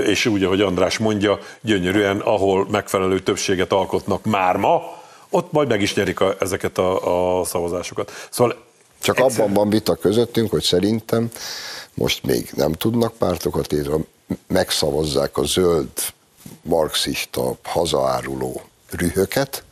és 0.06 0.26
úgy, 0.26 0.44
ahogy 0.44 0.62
András 0.62 0.98
mondja, 0.98 1.40
gyönyörűen, 1.62 2.20
ahol 2.20 2.68
megfelelő 2.70 3.20
többséget 3.20 3.72
alkotnak 3.72 4.26
már 4.26 4.56
ma, 4.56 5.00
ott 5.30 5.52
majd 5.52 5.68
meg 5.68 5.82
is 5.82 5.96
nyerik 5.96 6.20
a, 6.20 6.36
ezeket 6.40 6.78
a, 6.78 7.40
a 7.40 7.44
szavazásokat. 7.44 8.12
Szóval 8.30 8.56
Csak 9.00 9.20
egyszer... 9.20 9.42
abban 9.42 9.54
van 9.54 9.70
vita 9.70 9.96
közöttünk, 9.96 10.52
hogy 10.52 10.64
szerintem 10.64 11.30
most 11.94 12.24
még 12.24 12.52
nem 12.56 12.72
tudnak 12.74 13.14
pártokat 13.14 13.72
létre, 13.72 13.94
megszavazzák 14.48 15.38
a 15.38 15.46
zöld, 15.46 15.90
marxista, 16.62 17.58
hazaáruló 17.64 18.62
rühöket, 18.90 19.64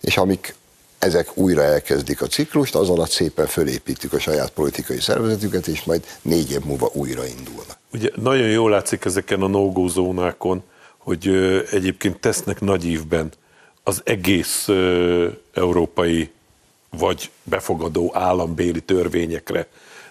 és 0.00 0.16
amik 0.16 0.54
ezek 0.98 1.36
újra 1.36 1.62
elkezdik 1.62 2.22
a 2.22 2.26
ciklust, 2.26 2.74
az 2.74 2.88
alatt 2.88 3.10
szépen 3.10 3.46
fölépítjük 3.46 4.12
a 4.12 4.18
saját 4.18 4.50
politikai 4.50 5.00
szervezetüket, 5.00 5.66
és 5.66 5.82
majd 5.82 6.04
négy 6.22 6.50
év 6.50 6.60
múlva 6.64 6.90
újra 6.92 7.26
indulnak. 7.26 7.78
Ugye 7.92 8.10
nagyon 8.14 8.48
jól 8.48 8.70
látszik 8.70 9.04
ezeken 9.04 9.42
a 9.42 9.46
no 9.46 9.88
zónákon, 9.88 10.62
hogy 10.98 11.28
ö, 11.28 11.60
egyébként 11.70 12.20
tesznek 12.20 12.60
nagy 12.60 12.84
ívben 12.84 13.32
az 13.82 14.00
egész 14.04 14.68
ö, 14.68 15.28
európai 15.54 16.30
vagy 16.90 17.30
befogadó 17.42 18.10
állambéli 18.14 18.80
törvényekre. 18.80 19.66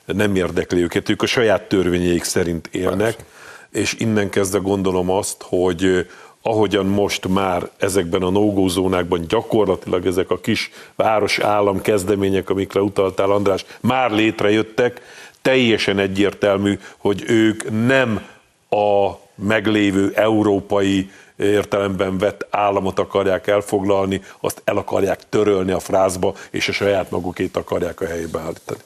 Nem 0.05 0.36
érdekli 0.36 0.82
őket, 0.82 1.09
ők 1.09 1.21
a 1.21 1.25
saját 1.25 1.67
törvényeik 1.67 2.23
szerint 2.23 2.67
élnek. 2.71 3.15
Persze 3.15 3.38
és 3.72 3.95
innen 3.97 4.30
kezdve 4.30 4.59
gondolom 4.59 5.09
azt, 5.09 5.43
hogy 5.43 6.07
ahogyan 6.41 6.86
most 6.86 7.28
már 7.28 7.70
ezekben 7.78 8.22
a 8.22 8.30
no 8.30 8.67
zónákban 8.67 9.26
gyakorlatilag 9.28 10.05
ezek 10.05 10.30
a 10.30 10.39
kis 10.39 10.72
város 10.95 11.39
állam 11.39 11.82
kezdemények, 11.82 12.49
amikre 12.49 12.82
utaltál 12.82 13.32
András, 13.32 13.65
már 13.80 14.11
létrejöttek, 14.11 15.01
teljesen 15.41 15.99
egyértelmű, 15.99 16.80
hogy 16.97 17.24
ők 17.28 17.86
nem 17.86 18.28
a 18.70 19.11
meglévő 19.36 20.11
európai 20.15 21.09
értelemben 21.36 22.17
vett 22.17 22.47
államot 22.49 22.99
akarják 22.99 23.47
elfoglalni, 23.47 24.22
azt 24.39 24.61
el 24.65 24.78
akarják 24.78 25.30
törölni 25.30 25.72
a 25.72 25.80
frázba, 25.80 26.34
és 26.49 26.67
a 26.67 26.72
saját 26.72 27.11
magukét 27.11 27.57
akarják 27.57 28.01
a 28.01 28.05
helyébe 28.05 28.39
állítani. 28.39 28.80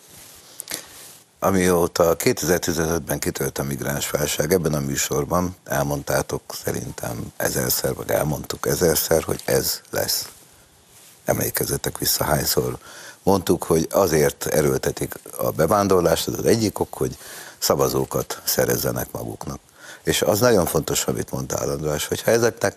Amióta 1.43 2.15
2015-ben 2.19 3.19
kitölt 3.19 3.57
a 3.57 3.63
migráns 3.63 4.09
válság, 4.09 4.53
ebben 4.53 4.73
a 4.73 4.79
műsorban 4.79 5.55
elmondtátok 5.65 6.41
szerintem 6.63 7.33
ezerszer, 7.37 7.93
vagy 7.93 8.09
elmondtuk 8.09 8.67
ezerszer, 8.67 9.23
hogy 9.23 9.41
ez 9.45 9.81
lesz. 9.89 10.29
Emlékezzetek 11.25 11.97
vissza 11.97 12.23
hányszor. 12.23 12.77
Mondtuk, 13.23 13.63
hogy 13.63 13.87
azért 13.91 14.45
erőltetik 14.45 15.13
a 15.37 15.51
bevándorlást, 15.51 16.27
az 16.27 16.45
egyik 16.45 16.79
ok, 16.79 16.93
hogy 16.93 17.17
szavazókat 17.57 18.41
szerezzenek 18.43 19.11
maguknak. 19.11 19.59
És 20.03 20.21
az 20.21 20.39
nagyon 20.39 20.65
fontos, 20.65 21.05
amit 21.05 21.31
mondtál, 21.31 21.69
András, 21.69 22.07
hogy 22.07 22.21
ha 22.21 22.31
ezeknek 22.31 22.75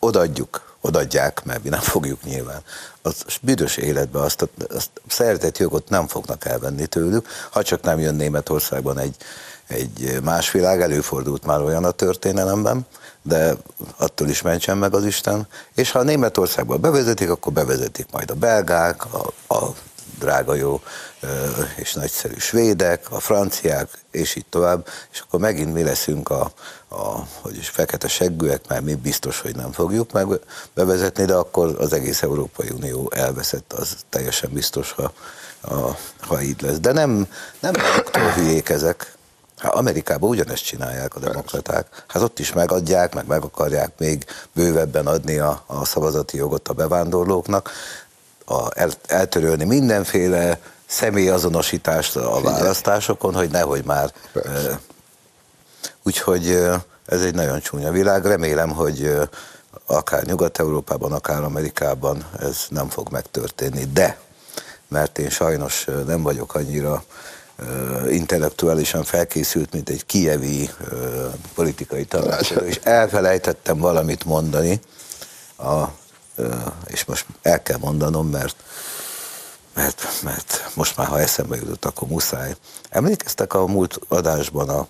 odaadjuk, 0.00 0.76
odaadják, 0.80 1.44
mert 1.44 1.62
mi 1.62 1.68
nem 1.68 1.80
fogjuk 1.80 2.22
nyilván, 2.22 2.62
az 3.08 3.36
büdös 3.42 3.76
életbe 3.76 4.20
azt 4.20 4.42
a, 4.42 4.48
azt 4.68 4.90
a 4.94 5.00
szerzett 5.06 5.58
jogot 5.58 5.88
nem 5.88 6.06
fognak 6.06 6.44
elvenni 6.44 6.86
tőlük, 6.86 7.28
ha 7.50 7.62
csak 7.62 7.82
nem 7.82 7.98
jön 7.98 8.14
Németországban 8.14 8.98
egy, 8.98 9.16
egy 9.66 10.20
más 10.22 10.50
világ, 10.50 10.80
előfordult 10.80 11.44
már 11.44 11.60
olyan 11.60 11.84
a 11.84 11.90
történelemben, 11.90 12.86
de 13.22 13.54
attól 13.96 14.28
is 14.28 14.42
mentsen 14.42 14.78
meg 14.78 14.94
az 14.94 15.04
Isten, 15.04 15.46
és 15.74 15.90
ha 15.90 16.02
Németországban 16.02 16.80
bevezetik, 16.80 17.30
akkor 17.30 17.52
bevezetik 17.52 18.06
majd 18.12 18.30
a 18.30 18.34
belgák, 18.34 19.14
a, 19.14 19.54
a 19.54 19.74
drága 20.18 20.54
jó 20.54 20.80
és 21.76 21.92
nagyszerű 21.92 22.38
svédek, 22.38 23.06
a 23.10 23.20
franciák, 23.20 23.88
és 24.10 24.34
így 24.34 24.46
tovább, 24.48 24.86
és 25.12 25.20
akkor 25.20 25.40
megint 25.40 25.72
mi 25.74 25.82
leszünk 25.82 26.30
a, 26.30 26.52
a 26.88 27.26
hogy 27.40 27.56
is, 27.56 27.68
fekete 27.68 28.08
seggűek, 28.08 28.68
mert 28.68 28.82
mi 28.82 28.94
biztos, 28.94 29.40
hogy 29.40 29.56
nem 29.56 29.72
fogjuk 29.72 30.12
meg 30.12 30.26
bevezetni, 30.74 31.24
de 31.24 31.34
akkor 31.34 31.76
az 31.78 31.92
egész 31.92 32.22
Európai 32.22 32.70
Unió 32.70 33.10
elveszett, 33.14 33.72
az 33.72 33.96
teljesen 34.08 34.50
biztos, 34.52 34.92
ha, 34.92 35.12
a, 35.60 35.96
ha 36.20 36.42
így 36.42 36.62
lesz. 36.62 36.78
De 36.78 36.92
nem, 36.92 37.28
nem 37.60 37.72
maguktól 37.82 38.30
hülyék 38.30 38.68
ezek, 38.68 39.16
Hát 39.58 39.74
Amerikában 39.74 40.30
ugyanezt 40.30 40.64
csinálják 40.64 41.16
a 41.16 41.18
demokraták. 41.18 42.04
Hát 42.06 42.22
ott 42.22 42.38
is 42.38 42.52
megadják, 42.52 43.14
meg 43.14 43.26
meg 43.26 43.42
akarják 43.42 43.92
még 43.98 44.24
bővebben 44.52 45.06
adni 45.06 45.38
a, 45.38 45.62
a 45.66 45.84
szavazati 45.84 46.36
jogot 46.36 46.68
a 46.68 46.72
bevándorlóknak, 46.72 47.70
a, 48.48 48.68
el, 48.74 48.90
eltörölni 49.06 49.64
mindenféle 49.64 50.60
személyazonosítást 50.86 52.16
a 52.16 52.40
választásokon, 52.40 53.34
hogy 53.34 53.50
nehogy 53.50 53.84
már. 53.84 54.12
Persze. 54.32 54.80
Úgyhogy 56.02 56.48
ez 57.06 57.22
egy 57.22 57.34
nagyon 57.34 57.60
csúnya 57.60 57.90
világ. 57.90 58.24
Remélem, 58.24 58.70
hogy 58.70 59.18
akár 59.86 60.24
Nyugat-Európában, 60.24 61.12
akár 61.12 61.42
Amerikában 61.42 62.26
ez 62.40 62.66
nem 62.68 62.88
fog 62.88 63.08
megtörténni. 63.10 63.84
De, 63.84 64.18
mert 64.88 65.18
én 65.18 65.30
sajnos 65.30 65.86
nem 66.06 66.22
vagyok 66.22 66.54
annyira 66.54 67.04
intellektuálisan 68.08 69.04
felkészült, 69.04 69.72
mint 69.72 69.88
egy 69.88 70.06
kievi 70.06 70.70
politikai 71.54 72.04
tanácsadó, 72.04 72.64
és 72.64 72.80
elfelejtettem 72.82 73.78
valamit 73.78 74.24
mondani, 74.24 74.80
a, 75.56 75.82
és 76.86 77.04
most 77.04 77.26
el 77.42 77.62
kell 77.62 77.78
mondanom, 77.78 78.28
mert 78.28 78.56
mert, 79.74 80.20
mert 80.22 80.70
most 80.74 80.96
már, 80.96 81.06
ha 81.06 81.20
eszembe 81.20 81.56
jutott, 81.56 81.84
akkor 81.84 82.08
muszáj. 82.08 82.54
Emlékeztek 82.90 83.54
a 83.54 83.66
múlt 83.66 83.98
adásban 84.08 84.68
a, 84.68 84.88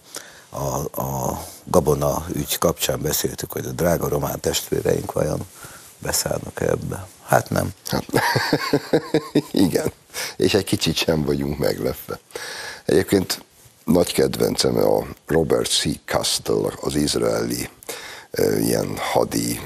a, 0.51 1.01
a 1.03 1.45
Gabona 1.65 2.27
ügy 2.33 2.59
kapcsán 2.59 3.03
beszéltük, 3.03 3.53
hogy 3.53 3.67
a 3.67 3.71
drága 3.71 4.09
román 4.09 4.41
testvéreink 4.41 5.13
vajon 5.13 5.47
beszállnak 5.99 6.61
ebbe? 6.61 7.07
Hát 7.25 7.51
nem. 7.51 7.73
Hát, 7.87 8.05
igen, 9.67 9.93
és 10.37 10.55
egy 10.55 10.65
kicsit 10.65 10.95
sem 10.95 11.25
vagyunk 11.25 11.59
meglepve. 11.59 12.19
Egyébként 12.85 13.45
nagy 13.85 14.13
kedvencem 14.13 14.77
a 14.77 15.07
Robert 15.27 15.71
C. 15.71 15.85
Castle, 16.05 16.73
az 16.81 16.95
izraeli 16.95 17.69
ilyen 18.59 18.97
hadi 19.13 19.61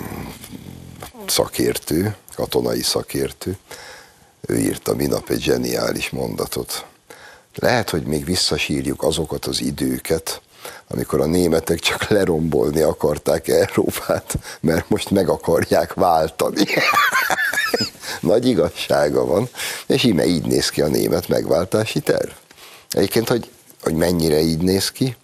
szakértő, 1.27 2.17
katonai 2.35 2.83
szakértő, 2.83 3.57
ő 4.41 4.59
írta 4.59 4.95
minap 4.95 5.31
egy 5.31 5.43
zseniális 5.43 6.11
mondatot. 6.11 6.85
Lehet, 7.55 7.91
hogy 7.91 8.03
még 8.03 8.25
visszasírjuk 8.25 9.03
azokat 9.03 9.45
az 9.45 9.61
időket, 9.61 10.41
amikor 10.89 11.21
a 11.21 11.27
németek 11.27 11.79
csak 11.79 12.09
lerombolni 12.09 12.81
akarták 12.81 13.49
Európát, 13.49 14.39
mert 14.61 14.89
most 14.89 15.11
meg 15.11 15.29
akarják 15.29 15.95
váltani. 15.95 16.65
Nagy 18.21 18.47
igazsága 18.47 19.25
van, 19.25 19.49
és 19.87 20.05
íme 20.05 20.25
így 20.25 20.45
néz 20.45 20.69
ki 20.69 20.83
a 20.83 20.87
német 20.87 21.29
megváltási 21.29 22.01
terv. 22.01 22.31
Egyébként, 22.91 23.29
hogy, 23.29 23.51
hogy 23.83 23.95
mennyire 23.95 24.41
így 24.41 24.63
néz 24.63 24.91
ki, 24.91 25.17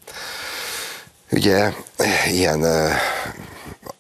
ugye 1.31 1.73
ilyen 2.31 2.65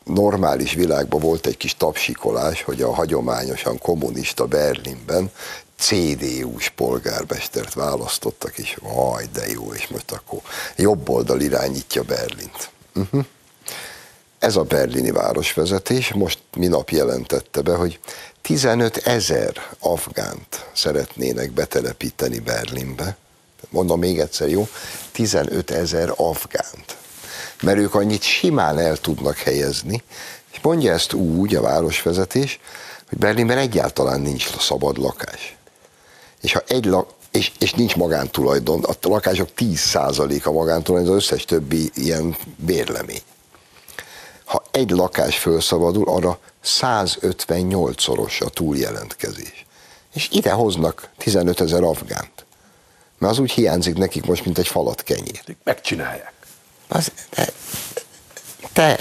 normális 0.08 0.72
világban 0.72 1.20
volt 1.20 1.46
egy 1.46 1.56
kis 1.56 1.76
tapsikolás, 1.76 2.62
hogy 2.62 2.82
a 2.82 2.94
hagyományosan 2.94 3.78
kommunista 3.78 4.46
Berlinben 4.46 5.30
CDU-s 5.78 6.68
polgármestert 6.68 7.74
választottak, 7.74 8.58
és 8.58 8.76
vaj, 8.82 9.24
de 9.32 9.50
jó, 9.50 9.72
és 9.72 9.86
most 9.86 10.12
akkor 10.12 10.40
jobb 10.76 11.40
irányítja 11.40 12.02
Berlint. 12.02 12.70
Uh-huh. 12.94 13.24
Ez 14.38 14.56
a 14.56 14.62
berlini 14.62 15.10
városvezetés 15.10 16.12
most 16.12 16.38
minap 16.56 16.90
jelentette 16.90 17.60
be, 17.60 17.74
hogy 17.74 18.00
15 18.42 18.96
ezer 18.96 19.52
afgánt 19.78 20.66
szeretnének 20.72 21.50
betelepíteni 21.50 22.38
Berlinbe. 22.38 23.16
Mondom 23.68 23.98
még 23.98 24.18
egyszer, 24.18 24.48
jó? 24.48 24.68
15 25.12 25.70
ezer 25.70 26.12
afgánt 26.16 26.96
mert 27.62 27.78
ők 27.78 27.94
annyit 27.94 28.22
simán 28.22 28.78
el 28.78 28.96
tudnak 28.96 29.36
helyezni, 29.36 30.02
és 30.52 30.58
mondja 30.62 30.92
ezt 30.92 31.12
úgy 31.12 31.54
a 31.54 31.60
városvezetés, 31.60 32.60
hogy 33.08 33.18
Berlinben 33.18 33.58
egyáltalán 33.58 34.20
nincs 34.20 34.56
szabad 34.58 34.98
lakás. 34.98 35.56
És 36.40 36.52
ha 36.52 36.62
egy 36.66 36.84
lak, 36.84 37.10
és, 37.30 37.52
és 37.58 37.72
nincs 37.72 37.96
magántulajdon, 37.96 38.84
a 38.84 38.92
lakások 39.08 39.48
10%-a 39.56 40.50
magántulajdon, 40.50 41.12
az 41.12 41.22
összes 41.22 41.44
többi 41.44 41.90
ilyen 41.94 42.36
bérlemény. 42.56 43.22
Ha 44.44 44.62
egy 44.70 44.90
lakás 44.90 45.38
felszabadul, 45.38 46.08
arra 46.08 46.38
158-szoros 46.64 48.42
a 48.42 48.48
túljelentkezés. 48.48 49.66
És 50.14 50.28
ide 50.32 50.50
hoznak 50.50 51.10
15 51.16 51.60
ezer 51.60 51.82
afgánt. 51.82 52.46
Mert 53.18 53.32
az 53.32 53.38
úgy 53.38 53.50
hiányzik 53.50 53.96
nekik 53.96 54.26
most, 54.26 54.44
mint 54.44 54.58
egy 54.58 54.68
falat 54.68 55.02
kenyér. 55.02 55.42
Megcsinálják. 55.64 56.32
Az, 56.88 57.12
te, 57.30 57.52
te, 58.72 58.98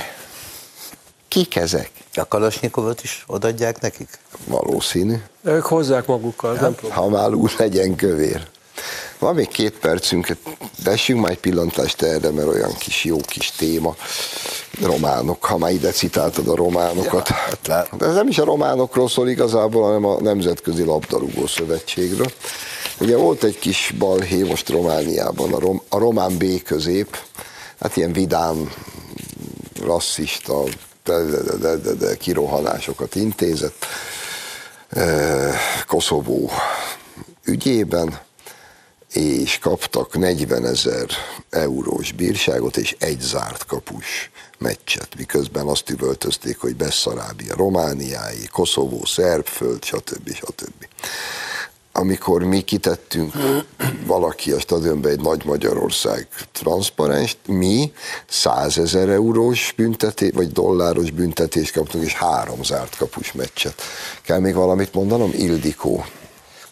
kik 1.28 1.56
ezek? 1.56 1.92
A 2.14 2.28
Kalasnyikovot 2.28 3.04
is 3.04 3.24
odaadják 3.28 3.82
nekik? 3.82 4.10
Valószínű. 4.46 5.16
Ők 5.44 5.66
hozzák 5.66 6.06
magukkal, 6.06 6.56
ja, 6.56 6.62
nem 6.62 6.76
Ha 6.90 7.10
már 7.10 7.34
úgy 7.34 7.54
legyen 7.58 7.96
kövér. 7.96 8.48
Van 9.20 9.36
még 9.36 9.48
két 9.48 9.80
percünk, 9.80 10.38
vessünk 10.84 11.22
már 11.22 11.32
egy 11.32 11.40
pillantást 11.40 12.02
erre, 12.02 12.32
mert 12.32 12.48
olyan 12.48 12.74
kis 12.74 13.04
jó 13.04 13.18
kis 13.18 13.52
téma. 13.52 13.96
Románok, 14.82 15.46
ha 15.46 15.58
már 15.58 15.72
ide 15.72 15.92
citáltad 15.92 16.48
a 16.48 16.56
románokat. 16.56 17.30
Ja, 17.30 17.36
hát 17.36 17.98
De 17.98 18.06
ez 18.06 18.14
nem 18.14 18.28
is 18.28 18.38
a 18.38 18.44
románokról 18.44 19.10
szól 19.10 19.30
igazából, 19.30 19.84
hanem 19.84 20.06
a 20.06 20.22
Nemzetközi 20.22 20.84
Labdarúgó 20.84 21.48
Szövetségről. 21.48 22.32
Ugye 23.00 23.18
volt 23.18 23.44
egy 23.44 23.60
kis 23.60 23.94
balhé 23.98 24.44
most 24.44 24.70
Romániában, 24.70 25.54
a, 25.54 25.60
rom, 25.60 25.82
a 25.90 25.98
román 25.98 26.38
B 26.38 26.64
közép, 26.64 27.18
hát 27.80 27.98
ilyen 27.98 28.14
vidám, 28.14 28.72
rasszista, 29.82 30.64
de, 31.04 31.24
de, 31.24 31.58
de, 31.58 31.76
de, 31.76 31.94
de 31.94 32.16
kirohanásokat 32.18 33.16
intézett 33.16 33.86
Koszovó 35.88 36.52
ügyében, 37.44 38.20
és 39.14 39.60
kaptak 39.60 40.18
40 40.18 40.66
ezer 40.66 41.06
eurós 41.50 42.12
bírságot 42.12 42.78
és 42.78 42.96
egy 43.00 43.20
zárt 43.20 43.66
kapus 43.66 44.32
meccset, 44.58 45.16
miközben 45.18 45.68
azt 45.68 45.90
üvöltözték, 45.90 46.58
hogy 46.58 46.76
Besszarábia 46.76 47.56
Romániái, 47.56 48.48
Koszovó, 48.52 49.06
Szerbföld, 49.06 49.84
stb. 49.84 50.34
stb 50.34 50.88
amikor 51.98 52.44
mi 52.44 52.62
kitettünk 52.62 53.34
valaki 54.06 54.52
a 54.52 54.60
stadionba 54.60 55.10
egy 55.10 55.22
nagy 55.22 55.46
Magyarország 55.46 56.28
transzparens, 56.52 57.38
mi 57.48 57.92
100 58.28 58.78
ezer 58.78 59.10
eurós 59.10 59.74
büntetés, 59.76 60.32
vagy 60.34 60.52
dolláros 60.52 61.12
büntetést 61.12 61.74
kaptunk, 61.74 62.04
és 62.06 62.14
három 62.14 62.64
zárt 62.64 62.98
kapus 62.98 63.32
meccset. 63.32 63.82
Kell 64.22 64.40
még 64.40 64.54
valamit 64.54 64.94
mondanom? 64.94 65.32
Ildikó. 65.34 66.06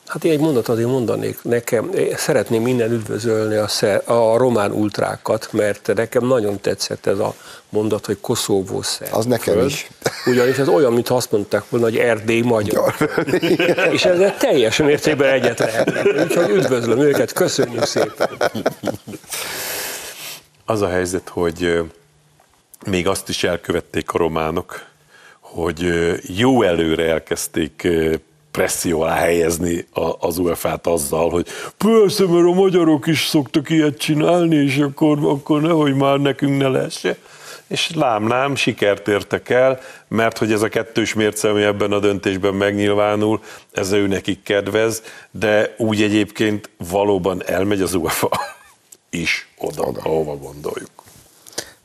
Hát 0.08 0.24
én 0.24 0.32
egy 0.32 0.40
mondatot 0.40 0.70
azért 0.76 0.90
mondanék 0.90 1.40
nekem. 1.42 1.94
Én 1.94 2.16
szeretném 2.18 2.62
minden 2.62 2.92
üdvözölni 2.92 3.56
a, 3.56 3.68
szer, 3.68 4.02
a 4.06 4.38
román 4.38 4.72
ultrákat, 4.72 5.48
mert 5.52 5.92
nekem 5.96 6.26
nagyon 6.28 6.60
tetszett 6.60 7.06
ez 7.06 7.20
a 7.20 7.34
mondat, 7.70 8.06
hogy 8.06 8.18
Koszovó 8.22 8.82
szer. 8.82 9.08
Az 9.12 9.26
nekem 9.26 9.54
föld. 9.54 9.70
is. 9.70 9.90
Ugyanis 10.26 10.58
ez 10.58 10.68
olyan, 10.68 10.94
mintha 10.94 11.16
azt 11.16 11.32
mondták 11.32 11.70
volna, 11.70 11.86
hogy 11.86 11.98
Erdély 11.98 12.42
magyar. 12.42 12.96
És 13.92 14.06
ezzel 14.06 14.38
teljesen 14.38 14.90
értékben 14.90 15.34
egyet 15.34 15.60
lehetnek. 15.60 16.06
Úgyhogy 16.24 16.50
üdvözlöm 16.50 17.00
őket, 17.00 17.34
köszönjük 17.34 17.86
szépen. 17.86 18.30
Az 20.66 20.82
a 20.82 20.90
helyzet, 20.90 21.30
hogy 21.30 21.80
még 22.86 23.08
azt 23.08 23.30
is 23.30 23.44
elkövették 23.44 24.12
a 24.12 24.18
románok, 24.18 24.86
hogy 25.40 25.94
jó 26.38 26.62
előre 26.62 27.10
elkezdték 27.10 27.88
presszió 28.56 29.02
alá 29.02 29.16
helyezni 29.16 29.88
az 30.20 30.38
UEFA-t 30.38 30.88
azzal, 30.88 31.30
hogy 31.30 31.48
persze, 31.78 32.24
mert 32.28 32.46
a 32.46 32.54
magyarok 32.54 33.08
is 33.08 33.28
szoktak 33.28 33.70
ilyet 33.70 33.98
csinálni, 33.98 34.56
és 34.56 34.78
akkor, 34.78 35.18
akkor 35.22 35.62
nehogy 35.62 35.96
már 35.96 36.18
nekünk 36.18 36.58
ne 36.58 36.68
lesse. 36.68 37.18
És 37.68 37.92
lám-lám, 37.96 38.56
sikert 38.56 39.08
értek 39.08 39.50
el, 39.50 39.80
mert 40.08 40.38
hogy 40.38 40.52
ez 40.52 40.62
a 40.62 40.68
kettős 40.68 41.14
mérce, 41.14 41.50
ami 41.50 41.64
ebben 41.64 41.92
a 41.92 42.00
döntésben 42.00 42.54
megnyilvánul, 42.54 43.42
ez 43.72 43.92
ő 43.92 44.08
nekik 44.08 44.44
kedvez, 44.44 45.02
de 45.32 45.76
úgy 45.78 46.02
egyébként 46.02 46.70
valóban 46.90 47.44
elmegy 47.46 47.82
az 47.82 47.94
UEFA 47.94 48.30
is 49.10 49.50
oda, 49.58 49.82
oda. 49.82 50.00
ahova 50.04 50.36
gondoljuk. 50.36 50.92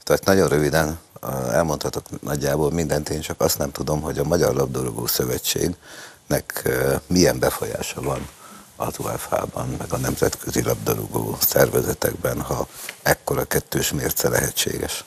Tehát 0.05 0.25
nagyon 0.25 0.49
röviden 0.49 0.99
elmondhatok 1.53 2.23
nagyjából 2.23 2.71
mindent, 2.71 3.09
én 3.09 3.21
csak 3.21 3.41
azt 3.41 3.59
nem 3.59 3.71
tudom, 3.71 4.01
hogy 4.01 4.19
a 4.19 4.25
Magyar 4.25 4.55
Labdarúgó 4.55 5.07
Szövetségnek 6.31 7.03
milyen 7.07 7.39
befolyása 7.39 8.03
van 8.03 8.29
az 8.77 8.95
UEFA-ban, 8.99 9.75
meg 9.79 9.93
a 9.93 9.97
nemzetközi 9.97 10.63
labdarúgó 10.63 11.37
szervezetekben, 11.41 12.41
ha 12.41 12.67
ekkora 13.03 13.45
kettős 13.45 13.93
mérce 13.93 14.29
lehetséges. 14.29 15.05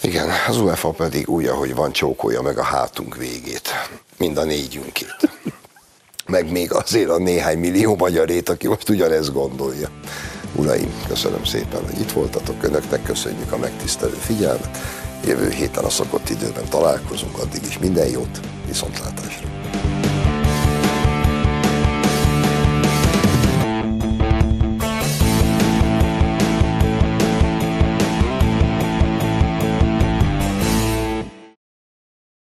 Igen, 0.00 0.30
az 0.48 0.60
UEFA 0.60 0.90
pedig 0.90 1.28
úgy, 1.28 1.46
ahogy 1.46 1.74
van, 1.74 1.92
csókolja 1.92 2.42
meg 2.42 2.58
a 2.58 2.62
hátunk 2.62 3.16
végét, 3.16 3.68
mind 4.16 4.36
a 4.36 4.44
négyünkét. 4.44 5.30
Meg 6.26 6.50
még 6.50 6.72
azért 6.72 7.10
a 7.10 7.18
néhány 7.18 7.58
millió 7.58 7.96
magyarét, 7.96 8.48
aki 8.48 8.68
most 8.68 8.88
ugyanezt 8.88 9.32
gondolja. 9.32 9.88
Uraim, 10.54 11.04
köszönöm 11.08 11.44
szépen, 11.44 11.84
hogy 11.84 12.00
itt 12.00 12.12
voltatok. 12.12 12.62
Önöknek 12.62 13.02
köszönjük 13.02 13.52
a 13.52 13.56
megtisztelő 13.56 14.14
figyelmet. 14.14 14.78
Jövő 15.24 15.50
héten 15.50 15.84
a 15.84 15.90
szokott 15.90 16.28
időben 16.28 16.68
találkozunk, 16.68 17.38
addig 17.38 17.62
is 17.66 17.78
minden 17.78 18.08
jót, 18.08 18.40
viszontlátásra. 18.66 19.51
Thank 19.72 20.06
you 20.06 20.11